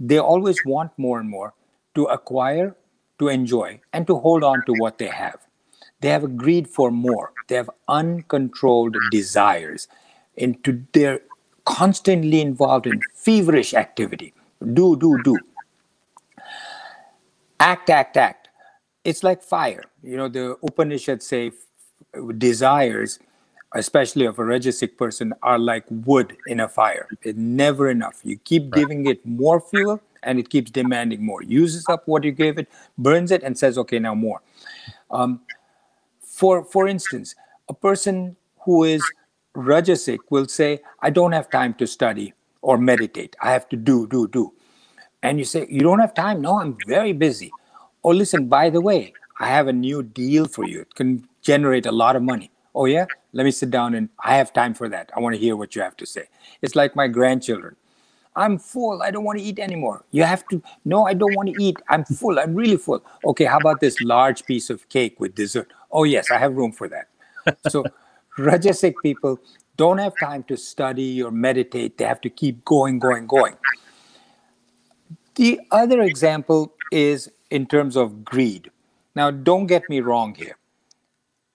They 0.00 0.18
always 0.18 0.58
want 0.66 0.92
more 0.96 1.20
and 1.20 1.28
more 1.28 1.54
to 1.94 2.04
acquire, 2.04 2.76
to 3.18 3.28
enjoy, 3.28 3.80
and 3.92 4.06
to 4.06 4.16
hold 4.16 4.44
on 4.44 4.64
to 4.66 4.72
what 4.74 4.98
they 4.98 5.06
have. 5.06 5.38
They 6.00 6.08
have 6.08 6.24
a 6.24 6.28
greed 6.28 6.68
for 6.68 6.90
more. 6.90 7.32
They 7.48 7.54
have 7.56 7.70
uncontrolled 7.88 8.96
desires. 9.10 9.88
Into 10.36 10.84
they're 10.92 11.20
constantly 11.64 12.40
involved 12.40 12.86
in 12.86 13.00
feverish 13.14 13.72
activity. 13.72 14.34
Do, 14.60 14.96
do, 14.96 15.22
do. 15.22 15.38
Act, 17.60 17.88
act, 17.88 18.16
act. 18.16 18.48
It's 19.04 19.22
like 19.22 19.42
fire. 19.42 19.84
You 20.02 20.16
know, 20.16 20.28
the 20.28 20.56
Upanishads 20.62 21.26
say 21.26 21.52
desires, 22.38 23.18
especially 23.74 24.26
of 24.26 24.38
a 24.38 24.42
rajasic 24.42 24.96
person, 24.96 25.32
are 25.42 25.58
like 25.58 25.84
wood 25.88 26.36
in 26.46 26.60
a 26.60 26.68
fire. 26.68 27.08
It's 27.22 27.38
never 27.38 27.88
enough. 27.88 28.20
You 28.24 28.38
keep 28.38 28.72
giving 28.72 29.06
it 29.06 29.24
more 29.24 29.60
fuel 29.60 30.00
and 30.24 30.38
it 30.38 30.48
keeps 30.50 30.70
demanding 30.70 31.24
more. 31.24 31.42
Uses 31.42 31.88
up 31.88 32.06
what 32.06 32.24
you 32.24 32.32
gave 32.32 32.58
it, 32.58 32.68
burns 32.98 33.30
it, 33.30 33.42
and 33.42 33.56
says, 33.56 33.78
okay, 33.78 33.98
now 33.98 34.14
more. 34.14 34.42
Um, 35.10 35.40
for, 36.20 36.64
for 36.64 36.88
instance, 36.88 37.34
a 37.68 37.74
person 37.74 38.36
who 38.64 38.84
is 38.84 39.12
rajasic 39.54 40.20
will 40.30 40.48
say, 40.48 40.80
I 41.00 41.10
don't 41.10 41.32
have 41.32 41.50
time 41.50 41.74
to 41.74 41.86
study 41.86 42.34
or 42.62 42.78
meditate. 42.78 43.36
I 43.40 43.52
have 43.52 43.68
to 43.68 43.76
do, 43.76 44.06
do, 44.08 44.26
do. 44.28 44.52
And 45.22 45.38
you 45.38 45.44
say, 45.44 45.66
You 45.70 45.80
don't 45.80 46.00
have 46.00 46.12
time? 46.14 46.40
No, 46.42 46.60
I'm 46.60 46.76
very 46.86 47.12
busy. 47.12 47.54
Oh, 48.02 48.10
listen, 48.10 48.48
by 48.48 48.68
the 48.68 48.80
way, 48.80 49.14
I 49.38 49.48
have 49.48 49.68
a 49.68 49.72
new 49.72 50.02
deal 50.02 50.46
for 50.46 50.64
you. 50.64 50.82
It 50.82 50.94
can 50.94 51.26
generate 51.40 51.86
a 51.86 51.92
lot 51.92 52.16
of 52.16 52.22
money. 52.22 52.50
Oh, 52.74 52.84
yeah? 52.84 53.06
Let 53.32 53.44
me 53.44 53.50
sit 53.50 53.70
down 53.70 53.94
and 53.94 54.08
I 54.22 54.36
have 54.36 54.52
time 54.52 54.74
for 54.74 54.88
that. 54.88 55.10
I 55.16 55.20
want 55.20 55.34
to 55.34 55.40
hear 55.40 55.56
what 55.56 55.74
you 55.74 55.82
have 55.82 55.96
to 55.96 56.06
say. 56.06 56.24
It's 56.60 56.76
like 56.76 56.94
my 56.94 57.08
grandchildren. 57.08 57.76
I'm 58.36 58.58
full. 58.58 59.02
I 59.02 59.10
don't 59.10 59.24
want 59.24 59.38
to 59.38 59.44
eat 59.44 59.58
anymore. 59.58 60.04
You 60.10 60.24
have 60.24 60.46
to, 60.48 60.62
no, 60.84 61.06
I 61.06 61.14
don't 61.14 61.34
want 61.34 61.48
to 61.48 61.62
eat. 61.62 61.76
I'm 61.88 62.04
full. 62.04 62.38
I'm 62.38 62.54
really 62.54 62.76
full. 62.76 63.02
Okay, 63.24 63.44
how 63.44 63.58
about 63.58 63.80
this 63.80 64.00
large 64.00 64.44
piece 64.44 64.70
of 64.70 64.88
cake 64.88 65.20
with 65.20 65.34
dessert? 65.34 65.72
Oh, 65.90 66.04
yes, 66.04 66.30
I 66.30 66.38
have 66.38 66.54
room 66.54 66.72
for 66.72 66.88
that. 66.88 67.08
So, 67.68 67.84
Rajasic 68.38 68.94
people 69.02 69.38
don't 69.76 69.98
have 69.98 70.18
time 70.18 70.42
to 70.44 70.56
study 70.56 71.22
or 71.22 71.30
meditate. 71.30 71.98
They 71.98 72.04
have 72.04 72.20
to 72.22 72.30
keep 72.30 72.64
going, 72.64 72.98
going, 72.98 73.26
going. 73.26 73.56
The 75.36 75.60
other 75.70 76.00
example 76.00 76.72
is 76.90 77.30
in 77.50 77.66
terms 77.66 77.96
of 77.96 78.24
greed. 78.24 78.70
Now, 79.14 79.30
don't 79.30 79.66
get 79.66 79.88
me 79.88 80.00
wrong 80.00 80.34
here 80.34 80.56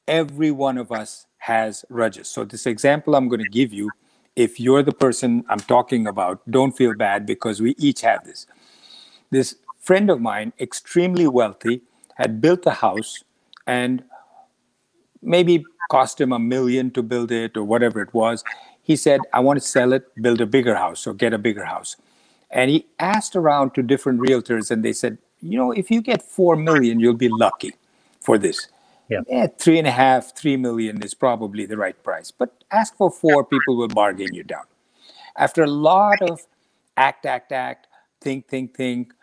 every 0.09 0.51
one 0.51 0.77
of 0.77 0.91
us 0.91 1.27
has 1.37 1.85
rajas. 1.89 2.27
So 2.27 2.43
this 2.43 2.65
example 2.65 3.15
I'm 3.15 3.29
going 3.29 3.43
to 3.43 3.49
give 3.49 3.71
you, 3.71 3.89
if 4.39 4.57
you're 4.57 4.81
the 4.81 4.93
person 4.93 5.43
I'm 5.49 5.59
talking 5.59 6.07
about, 6.07 6.49
don't 6.49 6.71
feel 6.71 6.93
bad 6.95 7.25
because 7.25 7.61
we 7.61 7.75
each 7.77 8.01
have 8.01 8.23
this. 8.23 8.47
This 9.31 9.55
friend 9.81 10.09
of 10.09 10.21
mine, 10.21 10.53
extremely 10.57 11.27
wealthy, 11.27 11.81
had 12.15 12.39
built 12.39 12.65
a 12.65 12.71
house 12.71 13.21
and 13.67 14.01
maybe 15.21 15.65
cost 15.91 16.21
him 16.21 16.31
a 16.31 16.39
million 16.39 16.89
to 16.91 17.03
build 17.03 17.33
it 17.33 17.57
or 17.57 17.65
whatever 17.65 18.01
it 18.01 18.13
was. 18.13 18.45
He 18.81 18.95
said, 18.95 19.19
I 19.33 19.41
want 19.41 19.61
to 19.61 19.67
sell 19.67 19.91
it, 19.91 20.03
build 20.21 20.39
a 20.39 20.45
bigger 20.45 20.75
house 20.75 21.05
or 21.05 21.13
get 21.13 21.33
a 21.33 21.37
bigger 21.37 21.65
house. 21.65 21.97
And 22.49 22.71
he 22.71 22.87
asked 22.97 23.35
around 23.35 23.75
to 23.75 23.83
different 23.83 24.21
realtors 24.21 24.71
and 24.71 24.85
they 24.85 24.93
said, 24.93 25.17
you 25.41 25.57
know, 25.57 25.73
if 25.73 25.91
you 25.91 26.01
get 26.01 26.21
4 26.21 26.55
million, 26.55 27.01
you'll 27.01 27.13
be 27.27 27.29
lucky 27.29 27.73
for 28.21 28.37
this 28.37 28.69
yeah. 29.09 29.21
yeah, 29.27 29.47
three 29.57 29.79
and 29.79 29.87
a 29.87 29.91
half, 29.91 30.35
three 30.35 30.55
million 30.57 31.01
is 31.01 31.13
probably 31.13 31.65
the 31.65 31.77
right 31.77 32.01
price. 32.03 32.31
But 32.31 32.63
ask 32.71 32.95
for 32.95 33.11
four, 33.11 33.43
people 33.43 33.75
will 33.77 33.87
bargain 33.87 34.33
you 34.33 34.43
down. 34.43 34.65
After 35.37 35.63
a 35.63 35.67
lot 35.67 36.21
of 36.21 36.41
act, 36.97 37.25
act, 37.25 37.51
act, 37.51 37.87
think, 38.21 38.47
think, 38.47 38.75
think, 38.75 39.13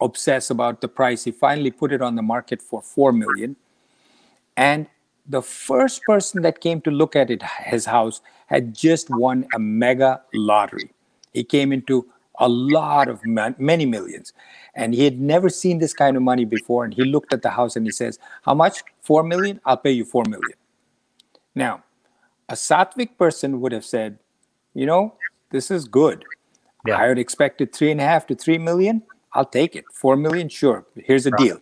obsess 0.00 0.50
about 0.50 0.80
the 0.80 0.88
price, 0.88 1.24
he 1.24 1.30
finally 1.30 1.70
put 1.70 1.92
it 1.92 2.02
on 2.02 2.16
the 2.16 2.22
market 2.22 2.60
for 2.60 2.82
four 2.82 3.12
million. 3.12 3.56
And 4.56 4.86
the 5.28 5.42
first 5.42 6.02
person 6.04 6.42
that 6.42 6.60
came 6.60 6.80
to 6.82 6.90
look 6.90 7.14
at 7.16 7.30
it, 7.30 7.42
his 7.64 7.86
house, 7.86 8.20
had 8.46 8.74
just 8.74 9.08
won 9.10 9.46
a 9.54 9.58
mega 9.58 10.22
lottery. 10.32 10.90
He 11.32 11.44
came 11.44 11.72
into 11.72 12.06
a 12.38 12.48
lot 12.48 13.08
of 13.08 13.20
many 13.24 13.86
millions. 13.86 14.32
And 14.74 14.94
he 14.94 15.04
had 15.04 15.20
never 15.20 15.48
seen 15.48 15.78
this 15.78 15.94
kind 15.94 16.16
of 16.16 16.22
money 16.22 16.44
before. 16.44 16.84
And 16.84 16.92
he 16.92 17.04
looked 17.04 17.32
at 17.32 17.42
the 17.42 17.50
house 17.50 17.76
and 17.76 17.86
he 17.86 17.92
says 17.92 18.18
how 18.42 18.54
much? 18.54 18.82
4 19.02 19.22
million? 19.22 19.60
I'll 19.64 19.76
pay 19.76 19.92
you 19.92 20.04
4 20.04 20.24
million. 20.28 20.56
Now 21.54 21.82
a 22.48 22.54
sattvic 22.54 23.18
person 23.18 23.60
would 23.60 23.72
have 23.72 23.84
said 23.84 24.18
you 24.74 24.86
know 24.86 25.14
this 25.50 25.70
is 25.70 25.86
good. 25.86 26.24
Yeah. 26.86 26.98
i 26.98 27.06
had 27.06 27.18
expected 27.18 27.72
three 27.72 27.90
and 27.90 28.00
a 28.00 28.04
half 28.04 28.26
to 28.28 28.34
three 28.34 28.58
million. 28.58 29.02
I'll 29.32 29.44
take 29.44 29.76
it. 29.76 29.84
4 29.92 30.16
million? 30.16 30.48
Sure. 30.48 30.86
Here's 30.94 31.26
a 31.26 31.30
deal. 31.32 31.60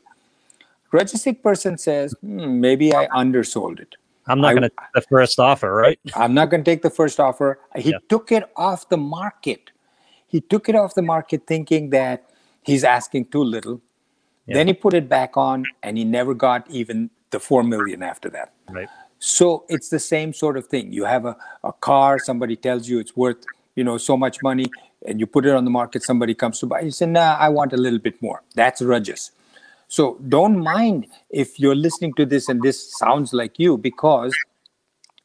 Rajasic 0.92 1.42
person 1.42 1.76
says 1.76 2.14
hmm, 2.20 2.60
maybe 2.60 2.94
i 2.94 3.08
undersold 3.12 3.80
it. 3.80 3.96
I'm 4.26 4.40
not 4.40 4.52
going 4.52 4.62
to 4.62 4.70
the 4.94 5.02
first 5.02 5.38
offer 5.38 5.74
right? 5.74 5.98
I'm 6.14 6.34
not 6.34 6.50
going 6.50 6.64
to 6.64 6.70
take 6.70 6.82
the 6.82 6.90
first 6.90 7.20
offer. 7.20 7.60
He 7.76 7.90
yeah. 7.90 7.98
took 8.08 8.32
it 8.32 8.44
off 8.56 8.88
the 8.88 8.96
market 8.96 9.70
he 10.34 10.40
took 10.40 10.68
it 10.68 10.74
off 10.74 10.96
the 10.96 11.02
market 11.02 11.46
thinking 11.46 11.90
that 11.90 12.28
he's 12.62 12.82
asking 12.82 13.26
too 13.26 13.44
little. 13.44 13.80
Yeah. 14.46 14.54
Then 14.54 14.66
he 14.66 14.72
put 14.72 14.92
it 14.92 15.08
back 15.08 15.36
on 15.36 15.64
and 15.84 15.96
he 15.96 16.02
never 16.02 16.34
got 16.34 16.68
even 16.68 17.08
the 17.30 17.38
4 17.38 17.62
million 17.62 18.02
after 18.02 18.28
that. 18.30 18.52
Right. 18.68 18.88
So 19.20 19.64
it's 19.68 19.90
the 19.90 20.00
same 20.00 20.32
sort 20.32 20.56
of 20.56 20.66
thing. 20.66 20.92
You 20.92 21.04
have 21.04 21.24
a, 21.24 21.36
a 21.62 21.72
car, 21.72 22.18
somebody 22.18 22.56
tells 22.56 22.88
you 22.88 22.98
it's 22.98 23.16
worth, 23.16 23.44
you 23.76 23.84
know, 23.84 23.96
so 23.96 24.16
much 24.16 24.42
money, 24.42 24.66
and 25.06 25.20
you 25.20 25.26
put 25.28 25.46
it 25.46 25.54
on 25.54 25.64
the 25.64 25.70
market, 25.70 26.02
somebody 26.02 26.34
comes 26.34 26.58
to 26.58 26.66
buy. 26.66 26.80
You 26.80 26.90
say, 26.90 27.06
nah, 27.06 27.36
I 27.38 27.48
want 27.48 27.72
a 27.72 27.76
little 27.76 28.00
bit 28.00 28.20
more. 28.20 28.42
That's 28.56 28.82
rajas. 28.82 29.30
So 29.86 30.18
don't 30.28 30.58
mind 30.58 31.06
if 31.30 31.60
you're 31.60 31.76
listening 31.76 32.12
to 32.14 32.26
this 32.26 32.48
and 32.48 32.60
this 32.60 32.98
sounds 32.98 33.32
like 33.32 33.60
you 33.60 33.78
because 33.78 34.34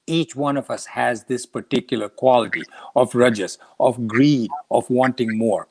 each 0.09 0.35
one 0.35 0.57
of 0.57 0.69
us 0.69 0.85
has 0.85 1.25
this 1.25 1.45
particular 1.45 2.09
quality 2.09 2.63
of 2.95 3.13
rajas, 3.15 3.57
of 3.79 4.07
greed, 4.07 4.49
of 4.71 4.89
wanting 4.89 5.37
more. 5.37 5.67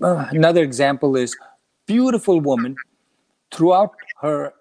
Another 0.00 0.62
example 0.62 1.16
is 1.16 1.36
beautiful 1.86 2.40
woman 2.40 2.76
throughout 3.52 3.94
her 4.20 4.52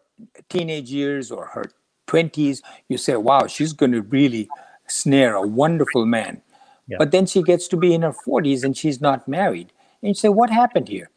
teenage 0.50 0.90
years 0.92 1.32
or 1.32 1.46
her 1.48 1.66
20s, 2.08 2.62
you 2.88 2.98
say, 2.98 3.16
wow, 3.16 3.48
she's 3.48 3.74
going 3.74 3.92
to 3.92 4.02
really 4.02 4.48
snare 4.88 5.36
a 5.36 5.46
wonderful 5.46 6.06
man. 6.06 6.42
Yeah. 6.88 6.98
But 7.00 7.12
then 7.12 7.26
she 7.26 7.44
gets 7.44 7.68
to 7.68 7.78
be 7.78 7.94
in 7.94 8.02
her 8.02 8.14
40s 8.14 8.64
and 8.64 8.76
she's 8.78 9.02
not 9.02 9.28
married. 9.28 9.74
And 10.02 10.10
you 10.10 10.16
say, 10.16 10.30
what 10.30 10.50
happened 10.50 10.88
here? 10.88 11.10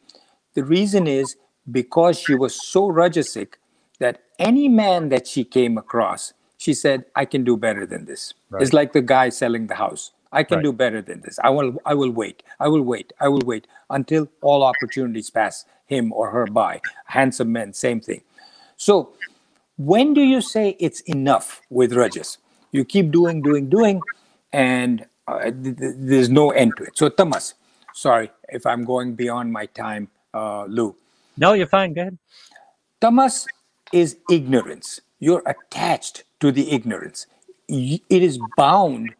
The 0.53 0.65
reason 0.65 1.07
is 1.07 1.37
because 1.71 2.19
she 2.19 2.35
was 2.35 2.67
so 2.67 2.89
rajasic 2.89 3.53
that 3.99 4.23
any 4.37 4.67
man 4.67 5.09
that 5.09 5.27
she 5.27 5.45
came 5.45 5.77
across, 5.77 6.33
she 6.61 6.75
said, 6.75 7.05
I 7.15 7.25
can 7.25 7.43
do 7.43 7.57
better 7.57 7.87
than 7.87 8.05
this. 8.05 8.35
Right. 8.51 8.61
It's 8.61 8.71
like 8.71 8.93
the 8.93 9.01
guy 9.01 9.29
selling 9.29 9.65
the 9.65 9.73
house. 9.73 10.11
I 10.31 10.43
can 10.43 10.57
right. 10.57 10.63
do 10.63 10.71
better 10.71 11.01
than 11.01 11.21
this. 11.21 11.39
I 11.43 11.49
will 11.49 11.75
I 11.87 11.95
will 11.95 12.11
wait. 12.11 12.43
I 12.59 12.67
will 12.67 12.83
wait. 12.83 13.13
I 13.19 13.29
will 13.29 13.41
wait 13.43 13.65
until 13.89 14.29
all 14.43 14.61
opportunities 14.61 15.31
pass 15.31 15.65
him 15.87 16.13
or 16.13 16.29
her 16.29 16.45
by. 16.45 16.81
Handsome 17.05 17.51
men, 17.51 17.73
same 17.73 17.99
thing. 17.99 18.21
So 18.77 19.13
when 19.77 20.13
do 20.13 20.21
you 20.21 20.39
say 20.39 20.77
it's 20.79 21.01
enough 21.01 21.61
with 21.71 21.93
Rajas? 21.93 22.37
You 22.71 22.85
keep 22.85 23.09
doing, 23.09 23.41
doing, 23.41 23.67
doing, 23.67 23.99
and 24.53 25.07
uh, 25.27 25.49
th- 25.49 25.77
th- 25.81 25.95
there's 25.97 26.29
no 26.29 26.51
end 26.51 26.77
to 26.77 26.83
it. 26.83 26.95
So 26.95 27.09
Tamas, 27.09 27.55
sorry 27.95 28.29
if 28.49 28.67
I'm 28.67 28.85
going 28.85 29.15
beyond 29.15 29.51
my 29.51 29.65
time, 29.65 30.09
uh, 30.35 30.65
Lou. 30.65 30.95
No, 31.37 31.53
you're 31.53 31.65
fine. 31.65 31.93
Go 31.93 32.01
ahead. 32.01 32.19
Tamas 33.01 33.47
is 33.91 34.17
ignorance. 34.29 35.01
You're 35.21 35.43
attached 35.45 36.23
to 36.39 36.51
the 36.51 36.71
ignorance. 36.71 37.27
It 37.69 38.01
is 38.09 38.39
bound, 38.57 39.13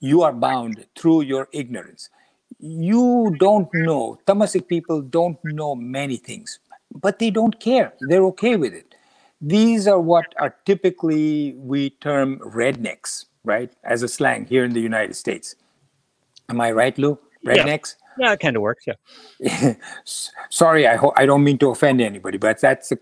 you 0.00 0.22
are 0.22 0.32
bound 0.32 0.84
through 0.98 1.22
your 1.22 1.48
ignorance. 1.52 2.10
You 2.58 3.34
don't 3.38 3.68
know, 3.72 4.18
Tamasic 4.26 4.66
people 4.66 5.00
don't 5.00 5.38
know 5.44 5.76
many 5.76 6.16
things, 6.16 6.58
but 7.00 7.20
they 7.20 7.30
don't 7.30 7.58
care. 7.60 7.94
They're 8.00 8.24
okay 8.24 8.56
with 8.56 8.74
it. 8.74 8.96
These 9.40 9.86
are 9.86 10.00
what 10.00 10.26
are 10.38 10.56
typically 10.64 11.54
we 11.56 11.90
term 11.90 12.40
rednecks, 12.40 13.26
right? 13.44 13.72
As 13.84 14.02
a 14.02 14.08
slang 14.08 14.46
here 14.46 14.64
in 14.64 14.72
the 14.72 14.80
United 14.80 15.14
States. 15.14 15.54
Am 16.48 16.60
I 16.60 16.72
right, 16.72 16.98
Lou? 16.98 17.16
Rednecks? 17.46 17.94
Yeah, 18.18 18.26
yeah 18.26 18.32
it 18.32 18.40
kind 18.40 18.56
of 18.56 18.62
works. 18.62 18.86
Yeah. 18.86 19.74
Sorry, 20.50 20.88
I, 20.88 20.96
ho- 20.96 21.12
I 21.16 21.26
don't 21.26 21.44
mean 21.44 21.58
to 21.58 21.70
offend 21.70 22.00
anybody, 22.00 22.38
but 22.38 22.60
that's 22.60 22.88
the 22.88 22.98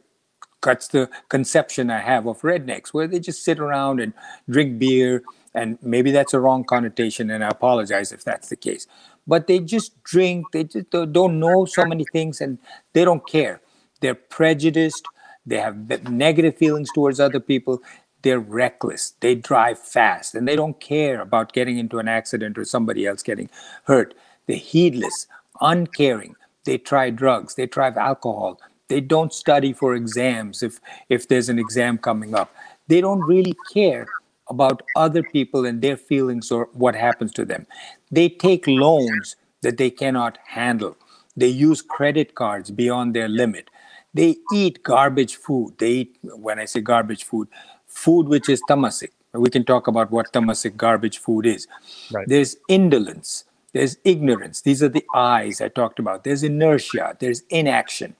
that's 0.62 0.88
the 0.88 1.10
conception 1.30 1.90
I 1.90 2.00
have 2.00 2.26
of 2.26 2.42
rednecks, 2.42 2.90
where 2.90 3.08
they 3.08 3.20
just 3.20 3.44
sit 3.44 3.60
around 3.60 4.00
and 4.00 4.14
drink 4.50 4.78
beer. 4.78 5.22
And 5.54 5.78
maybe 5.82 6.12
that's 6.12 6.34
a 6.34 6.40
wrong 6.40 6.64
connotation, 6.64 7.30
and 7.30 7.44
I 7.44 7.48
apologize 7.50 8.12
if 8.12 8.24
that's 8.24 8.50
the 8.50 8.56
case. 8.56 8.86
but 9.26 9.46
they 9.46 9.60
just 9.60 10.02
drink. 10.04 10.52
They 10.52 10.64
just 10.64 10.90
don't 10.90 11.40
know 11.40 11.64
so 11.64 11.84
many 11.86 12.06
things 12.12 12.40
and 12.40 12.58
they 12.94 13.04
don't 13.04 13.26
care. 13.26 13.60
They're 14.00 14.14
prejudiced. 14.16 15.10
They 15.46 15.58
have 15.58 15.76
negative 16.10 16.56
feelings 16.56 16.92
towards 16.92 17.20
other 17.20 17.40
people. 17.40 17.82
They're 18.22 18.40
reckless. 18.40 19.14
They 19.20 19.34
drive 19.36 19.78
fast 19.78 20.34
and 20.34 20.48
they 20.48 20.56
don't 20.56 20.80
care 20.80 21.20
about 21.20 21.52
getting 21.52 21.78
into 21.78 21.98
an 21.98 22.08
accident 22.08 22.58
or 22.58 22.64
somebody 22.64 23.06
else 23.06 23.22
getting 23.22 23.50
hurt. 23.84 24.14
They're 24.46 24.56
heedless, 24.56 25.26
uncaring. 25.60 26.36
They 26.64 26.78
try 26.78 27.10
drugs. 27.10 27.56
They 27.56 27.66
try 27.66 27.88
alcohol. 27.88 28.60
They 28.88 29.00
don't 29.00 29.32
study 29.32 29.72
for 29.72 29.94
exams 29.94 30.62
if, 30.62 30.80
if 31.08 31.28
there's 31.28 31.48
an 31.48 31.58
exam 31.58 31.98
coming 31.98 32.34
up. 32.34 32.54
They 32.88 33.00
don't 33.00 33.20
really 33.20 33.54
care 33.72 34.06
about 34.48 34.82
other 34.96 35.22
people 35.22 35.64
and 35.64 35.80
their 35.80 35.96
feelings 35.96 36.50
or 36.50 36.68
what 36.72 36.94
happens 36.94 37.32
to 37.32 37.44
them. 37.44 37.66
They 38.10 38.28
take 38.28 38.66
loans 38.66 39.36
that 39.62 39.78
they 39.78 39.90
cannot 39.90 40.38
handle. 40.46 40.96
They 41.36 41.48
use 41.48 41.80
credit 41.80 42.34
cards 42.34 42.70
beyond 42.70 43.14
their 43.14 43.28
limit. 43.28 43.70
They 44.12 44.36
eat 44.52 44.82
garbage 44.82 45.36
food. 45.36 45.74
They 45.78 45.90
eat, 45.92 46.18
when 46.22 46.58
I 46.58 46.66
say 46.66 46.80
garbage 46.80 47.24
food, 47.24 47.48
food 47.86 48.28
which 48.28 48.48
is 48.48 48.60
tamasic. 48.68 49.10
We 49.32 49.48
can 49.48 49.64
talk 49.64 49.86
about 49.86 50.10
what 50.10 50.32
tamasic 50.32 50.76
garbage 50.76 51.18
food 51.18 51.46
is. 51.46 51.66
Right. 52.12 52.28
There's 52.28 52.56
indolence. 52.68 53.44
There's 53.72 53.96
ignorance. 54.04 54.60
These 54.60 54.82
are 54.82 54.90
the 54.90 55.04
eyes 55.14 55.62
I 55.62 55.68
talked 55.68 55.98
about. 55.98 56.24
There's 56.24 56.42
inertia. 56.42 57.16
There's 57.18 57.40
inaction. 57.48 58.14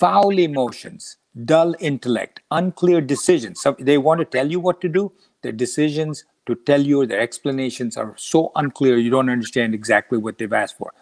Foul 0.00 0.38
emotions 0.38 1.18
dull 1.44 1.74
intellect, 1.78 2.40
unclear 2.50 3.00
decisions. 3.00 3.60
So 3.60 3.76
they 3.78 3.98
want 3.98 4.18
to 4.18 4.24
tell 4.24 4.50
you 4.50 4.60
what 4.60 4.80
to 4.80 4.88
do. 4.88 5.12
Their 5.42 5.52
decisions 5.52 6.24
to 6.46 6.54
tell 6.54 6.80
you, 6.80 7.06
their 7.06 7.20
explanations 7.20 7.96
are 7.96 8.14
so 8.16 8.50
unclear, 8.56 8.96
you 8.96 9.10
don't 9.10 9.30
understand 9.30 9.74
exactly 9.74 10.18
what 10.18 10.38
they've 10.38 10.52
asked 10.52 10.76
for. 10.76 10.92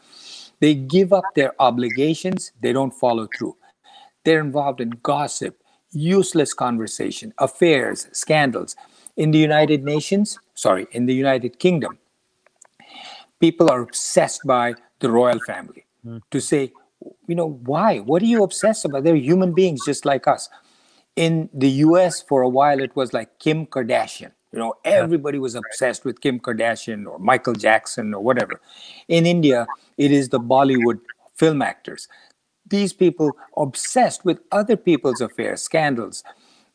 They 0.61 0.75
give 0.75 1.13
up 1.13 1.25
their 1.35 1.55
obligations, 1.61 2.53
they 2.61 2.73
don't 2.73 2.91
follow 2.91 3.29
through. 3.37 3.57
They're 4.25 4.41
involved 4.41 4.81
in 4.81 4.91
gossip, 5.03 5.63
useless 5.91 6.53
conversation, 6.53 7.33
affairs, 7.39 8.09
scandals. 8.13 8.77
In 9.17 9.31
the 9.31 9.39
United 9.39 9.85
Nations, 9.85 10.39
sorry, 10.55 10.87
in 10.93 11.07
the 11.07 11.15
United 11.15 11.59
Kingdom, 11.59 11.99
people 13.41 13.71
are 13.71 13.81
obsessed 13.81 14.43
by 14.45 14.75
the 15.01 15.11
royal 15.11 15.41
family. 15.47 15.87
Mm. 16.05 16.21
To 16.31 16.41
say, 16.41 16.73
you 17.27 17.35
know, 17.35 17.61
why? 17.65 17.99
What 17.99 18.23
are 18.23 18.27
you 18.27 18.43
obsessed 18.43 18.85
about? 18.85 19.05
They're 19.05 19.17
human 19.17 19.53
beings 19.53 19.85
just 19.85 20.05
like 20.05 20.27
us. 20.27 20.49
In 21.17 21.49
the 21.53 21.69
US, 21.69 22.23
for 22.23 22.43
a 22.43 22.49
while, 22.49 22.81
it 22.81 22.95
was 22.97 23.13
like 23.13 23.39
Kim 23.39 23.67
Kardashian. 23.67 24.33
You 24.53 24.59
know, 24.59 24.75
everybody 24.85 25.39
was 25.39 25.55
obsessed 25.55 26.05
with 26.05 26.21
Kim 26.21 26.41
Kardashian 26.41 27.07
or 27.07 27.19
Michael 27.19 27.53
Jackson 27.55 28.15
or 28.15 28.23
whatever. 28.23 28.61
In 29.09 29.27
India, 29.27 29.67
it 29.99 30.11
is 30.11 30.31
the 30.31 30.41
Bollywood 30.41 31.01
film 31.37 31.61
actors. 31.61 32.09
These 32.67 32.93
people 32.93 33.33
obsessed 33.57 34.25
with 34.25 34.41
other 34.53 34.77
people's 34.77 35.21
affairs, 35.21 35.63
scandals. 35.63 36.23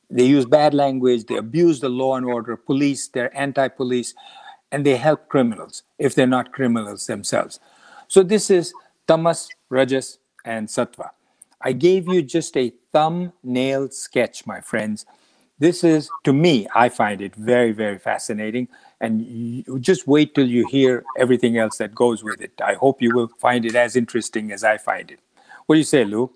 They 0.10 0.26
use 0.26 0.46
bad 0.46 0.74
language, 0.74 1.26
they 1.26 1.38
abuse 1.38 1.80
the 1.80 1.90
law 1.90 2.16
and 2.16 2.26
order, 2.26 2.56
police, 2.56 3.08
they're 3.08 3.36
anti 3.36 3.68
police, 3.68 4.14
and 4.72 4.86
they 4.86 4.98
help 4.98 5.28
criminals 5.28 5.84
if 5.98 6.14
they're 6.14 6.28
not 6.28 6.52
criminals 6.52 7.08
themselves. 7.08 7.60
So, 8.08 8.22
this 8.22 8.52
is 8.52 8.74
tamas, 9.08 9.50
rajas, 9.70 10.20
and 10.46 10.68
sattva. 10.68 11.10
I 11.62 11.72
gave 11.72 12.08
you 12.08 12.22
just 12.22 12.56
a 12.58 12.74
thumbnail 12.92 13.90
sketch, 13.90 14.46
my 14.46 14.62
friends. 14.62 15.06
This 15.60 15.84
is, 15.84 16.10
to 16.26 16.34
me, 16.34 16.68
I 16.76 16.90
find 16.90 17.22
it 17.22 17.36
very, 17.36 17.72
very 17.72 17.98
fascinating. 17.98 18.68
And 19.00 19.64
just 19.80 20.08
wait 20.08 20.36
till 20.36 20.48
you 20.48 20.68
hear 20.68 21.04
everything 21.18 21.58
else 21.58 21.78
that 21.78 21.96
goes 21.96 22.24
with 22.24 22.42
it. 22.42 22.52
I 22.62 22.74
hope 22.74 23.02
you 23.02 23.14
will 23.14 23.30
find 23.40 23.66
it 23.66 23.76
as 23.76 23.96
interesting 23.96 24.52
as 24.52 24.64
I 24.64 24.78
find 24.78 25.10
it. 25.10 25.20
What 25.66 25.76
do 25.76 25.80
you 25.80 25.86
say, 25.86 26.04
Lou? 26.04 26.34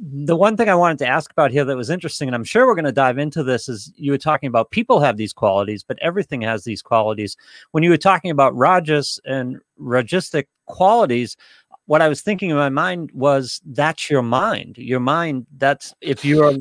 the 0.00 0.36
one 0.36 0.56
thing 0.56 0.68
I 0.68 0.74
wanted 0.74 0.98
to 0.98 1.06
ask 1.06 1.30
about 1.30 1.50
here 1.50 1.64
that 1.64 1.76
was 1.76 1.90
interesting, 1.90 2.28
and 2.28 2.34
I'm 2.34 2.44
sure 2.44 2.66
we're 2.66 2.74
going 2.74 2.84
to 2.84 2.92
dive 2.92 3.18
into 3.18 3.42
this, 3.42 3.68
is 3.68 3.92
you 3.96 4.12
were 4.12 4.18
talking 4.18 4.48
about 4.48 4.70
people 4.70 5.00
have 5.00 5.16
these 5.16 5.32
qualities, 5.32 5.82
but 5.82 5.98
everything 6.00 6.40
has 6.42 6.64
these 6.64 6.82
qualities. 6.82 7.36
When 7.72 7.82
you 7.82 7.90
were 7.90 7.96
talking 7.96 8.30
about 8.30 8.56
rajas 8.56 9.20
and 9.24 9.60
rajistic 9.80 10.46
qualities, 10.66 11.36
what 11.86 12.02
I 12.02 12.08
was 12.08 12.20
thinking 12.20 12.50
in 12.50 12.56
my 12.56 12.68
mind 12.68 13.10
was 13.12 13.60
that's 13.64 14.10
your 14.10 14.22
mind. 14.22 14.76
Your 14.76 15.00
mind. 15.00 15.46
That's 15.56 15.94
if 16.00 16.24
you're 16.24 16.54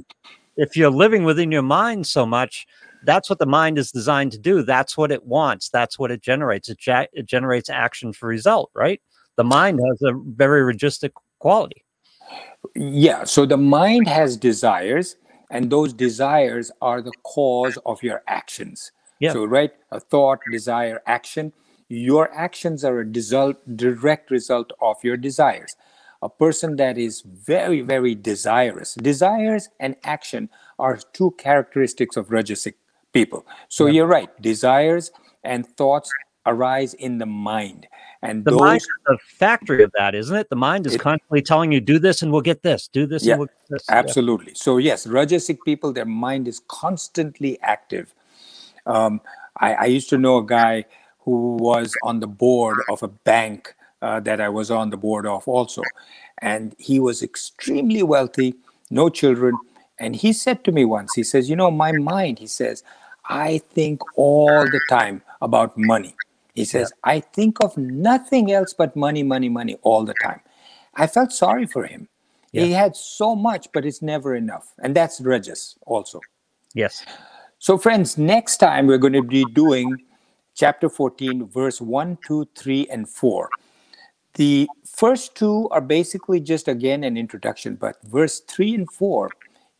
if 0.55 0.77
you're 0.77 0.91
living 0.91 1.23
within 1.23 1.51
your 1.51 1.63
mind 1.63 2.07
so 2.07 2.25
much, 2.25 2.65
that's 3.03 3.29
what 3.29 3.39
the 3.39 3.45
mind 3.45 3.77
is 3.77 3.91
designed 3.91 4.31
to 4.33 4.39
do. 4.39 4.61
That's 4.61 4.97
what 4.97 5.11
it 5.11 5.25
wants. 5.25 5.69
That's 5.69 5.99
what 5.99 6.11
it 6.11 6.21
generates. 6.21 6.69
It, 6.69 6.85
ja- 6.85 7.07
it 7.11 7.25
generates 7.25 7.69
action 7.69 8.13
for 8.13 8.27
result. 8.27 8.71
Right. 8.73 9.01
The 9.35 9.43
mind 9.43 9.79
has 9.85 10.01
a 10.03 10.13
very 10.13 10.63
registic 10.63 11.11
quality. 11.39 11.83
Yeah. 12.75 13.25
So 13.25 13.45
the 13.45 13.57
mind 13.57 14.07
has 14.07 14.37
desires, 14.37 15.17
and 15.49 15.69
those 15.69 15.91
desires 15.91 16.71
are 16.81 17.01
the 17.01 17.11
cause 17.23 17.77
of 17.85 18.01
your 18.01 18.23
actions. 18.27 18.91
Yeah. 19.19 19.33
So 19.33 19.45
right, 19.45 19.71
a 19.91 19.99
thought, 19.99 20.39
desire, 20.51 21.01
action 21.05 21.53
your 21.89 22.33
actions 22.33 22.83
are 22.83 23.01
a 23.01 23.05
result, 23.05 23.57
direct 23.75 24.31
result 24.31 24.71
of 24.81 24.97
your 25.03 25.17
desires. 25.17 25.75
A 26.21 26.29
person 26.29 26.75
that 26.77 26.97
is 26.97 27.21
very, 27.21 27.81
very 27.81 28.15
desirous, 28.15 28.95
desires 28.95 29.69
and 29.79 29.95
action 30.03 30.49
are 30.79 30.97
two 31.13 31.31
characteristics 31.37 32.17
of 32.17 32.29
Rajasic 32.29 32.73
people. 33.13 33.45
So 33.69 33.85
you're 33.85 34.07
right, 34.07 34.29
desires 34.41 35.11
and 35.43 35.67
thoughts 35.77 36.11
arise 36.47 36.93
in 36.95 37.17
the 37.17 37.25
mind. 37.25 37.87
And 38.21 38.43
the 38.43 38.51
those, 38.51 38.59
mind 38.59 38.81
is 38.81 38.87
the 39.05 39.17
factory 39.37 39.83
of 39.83 39.91
that, 39.97 40.15
isn't 40.15 40.35
it? 40.35 40.49
The 40.49 40.55
mind 40.55 40.87
is 40.87 40.95
it, 40.95 41.01
constantly 41.01 41.41
telling 41.41 41.71
you, 41.71 41.79
do 41.79 41.99
this 41.99 42.23
and 42.23 42.31
we'll 42.31 42.41
get 42.41 42.63
this, 42.63 42.87
do 42.87 43.05
this 43.05 43.23
yeah, 43.23 43.33
and 43.33 43.39
we'll 43.39 43.47
get 43.47 43.69
this. 43.69 43.89
Absolutely. 43.89 44.53
Yeah. 44.53 44.57
So, 44.63 44.77
yes, 44.77 45.05
Rajasic 45.05 45.59
people, 45.63 45.93
their 45.93 46.05
mind 46.05 46.47
is 46.47 46.61
constantly 46.67 47.59
active. 47.61 48.15
Um, 48.87 49.21
I, 49.57 49.73
I 49.73 49.85
used 49.85 50.09
to 50.09 50.17
know 50.17 50.37
a 50.37 50.45
guy 50.45 50.85
who 51.25 51.57
was 51.57 51.93
on 52.03 52.19
the 52.19 52.27
board 52.27 52.77
of 52.89 53.03
a 53.03 53.07
bank 53.07 53.75
uh, 54.01 54.19
that 54.21 54.39
I 54.39 54.49
was 54.49 54.71
on 54.71 54.91
the 54.91 54.97
board 54.97 55.25
of 55.25 55.47
also. 55.47 55.81
And 56.37 56.75
he 56.77 56.99
was 56.99 57.23
extremely 57.23 58.03
wealthy, 58.03 58.55
no 58.89 59.09
children. 59.09 59.57
And 59.99 60.15
he 60.15 60.31
said 60.31 60.63
to 60.65 60.71
me 60.71 60.85
once, 60.85 61.13
he 61.15 61.23
says, 61.23 61.49
You 61.49 61.55
know, 61.55 61.71
my 61.71 61.91
mind, 61.91 62.39
he 62.39 62.47
says, 62.47 62.83
I 63.27 63.57
think 63.71 64.01
all 64.15 64.63
the 64.65 64.81
time 64.89 65.23
about 65.41 65.77
money. 65.77 66.15
He 66.53 66.63
says, 66.63 66.93
yeah. 66.95 67.11
I 67.11 67.19
think 67.19 67.57
of 67.61 67.77
nothing 67.77 68.51
else 68.51 68.73
but 68.73 68.95
money, 68.95 69.23
money, 69.23 69.49
money 69.49 69.77
all 69.81 70.05
the 70.05 70.13
time. 70.23 70.39
I 70.93 71.07
felt 71.07 71.33
sorry 71.33 71.65
for 71.65 71.85
him. 71.85 72.07
Yeah. 72.53 72.63
He 72.63 72.71
had 72.71 72.95
so 72.95 73.35
much, 73.35 73.67
but 73.73 73.85
it's 73.85 74.01
never 74.01 74.35
enough. 74.35 74.73
And 74.81 74.95
that's 74.95 75.19
Rajas 75.19 75.75
also. 75.85 76.21
Yes. 76.73 77.05
So, 77.59 77.77
friends, 77.77 78.17
next 78.17 78.57
time 78.57 78.87
we're 78.87 78.97
going 78.97 79.13
to 79.13 79.23
be 79.23 79.43
doing 79.53 79.97
chapter 80.55 80.89
14, 80.89 81.47
verse 81.47 81.79
1, 81.79 82.17
2, 82.25 82.47
3, 82.55 82.87
and 82.89 83.07
4. 83.07 83.49
The 84.35 84.67
first 84.85 85.35
two 85.35 85.69
are 85.69 85.81
basically 85.81 86.39
just 86.39 86.67
again 86.67 87.03
an 87.03 87.17
introduction, 87.17 87.75
but 87.75 88.01
verse 88.03 88.39
3 88.41 88.75
and 88.75 88.91
4 88.91 89.29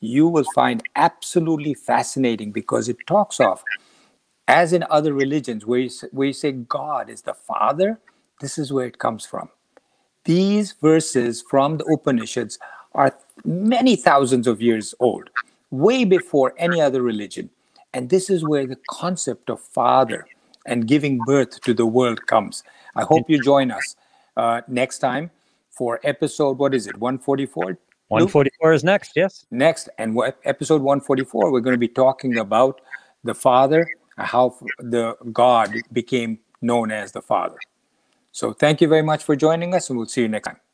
you 0.02 0.28
will 0.28 0.46
find 0.54 0.84
absolutely 0.96 1.74
fascinating 1.74 2.52
because 2.52 2.88
it 2.88 2.98
talks 3.08 3.40
of, 3.40 3.64
as 4.48 4.72
in 4.74 4.86
other 4.90 5.14
religions, 5.14 5.66
where 5.66 5.80
you, 5.80 5.90
where 6.12 6.28
you 6.28 6.34
say 6.34 6.52
God 6.52 7.10
is 7.10 7.24
the 7.24 7.34
Father, 7.34 8.00
this 8.40 8.58
is 8.58 8.72
where 8.72 8.86
it 8.86 9.00
comes 9.00 9.26
from. 9.26 9.50
These 10.26 10.74
verses 10.74 11.44
from 11.50 11.78
the 11.78 11.86
Upanishads 11.86 12.60
are 12.94 13.18
many 13.44 13.96
thousands 13.96 14.48
of 14.48 14.62
years 14.62 14.94
old, 15.00 15.30
way 15.72 16.04
before 16.04 16.54
any 16.58 16.80
other 16.80 17.02
religion. 17.02 17.50
And 17.94 18.10
this 18.10 18.30
is 18.30 18.44
where 18.44 18.68
the 18.68 18.80
concept 18.90 19.50
of 19.50 19.60
Father 19.62 20.28
and 20.65 20.88
giving 20.88 21.19
birth 21.25 21.62
to 21.62 21.73
the 21.73 21.86
world 21.86 22.25
comes. 22.28 22.63
I 22.95 23.04
hope 23.04 23.30
you 23.30 23.41
join 23.41 23.71
us 23.71 23.95
uh, 24.38 24.62
next 24.67 24.99
time 24.99 25.32
for 25.69 25.99
episode, 26.04 26.58
what 26.58 26.73
is 26.73 26.88
it, 26.88 26.97
144? 26.97 27.78
144 28.08 28.73
is 28.73 28.84
next, 28.84 29.12
yes. 29.15 29.45
Next, 29.51 29.89
and 29.97 30.17
episode 30.43 30.82
144, 30.82 31.51
we're 31.51 31.60
going 31.60 31.73
to 31.73 31.80
be 31.80 31.88
talking 31.88 32.38
about 32.38 32.82
the 33.23 33.34
Father, 33.34 33.88
how 34.17 34.56
the 34.80 35.17
God 35.34 35.73
became 35.91 36.39
known 36.62 36.91
as 36.91 37.12
the 37.12 37.21
Father. 37.21 37.58
So 38.32 38.54
thank 38.54 38.82
you 38.82 38.88
very 38.88 39.01
much 39.01 39.23
for 39.23 39.36
joining 39.36 39.73
us, 39.73 39.89
and 39.89 39.97
we'll 39.97 40.08
see 40.08 40.21
you 40.21 40.28
next 40.28 40.47
time. 40.47 40.64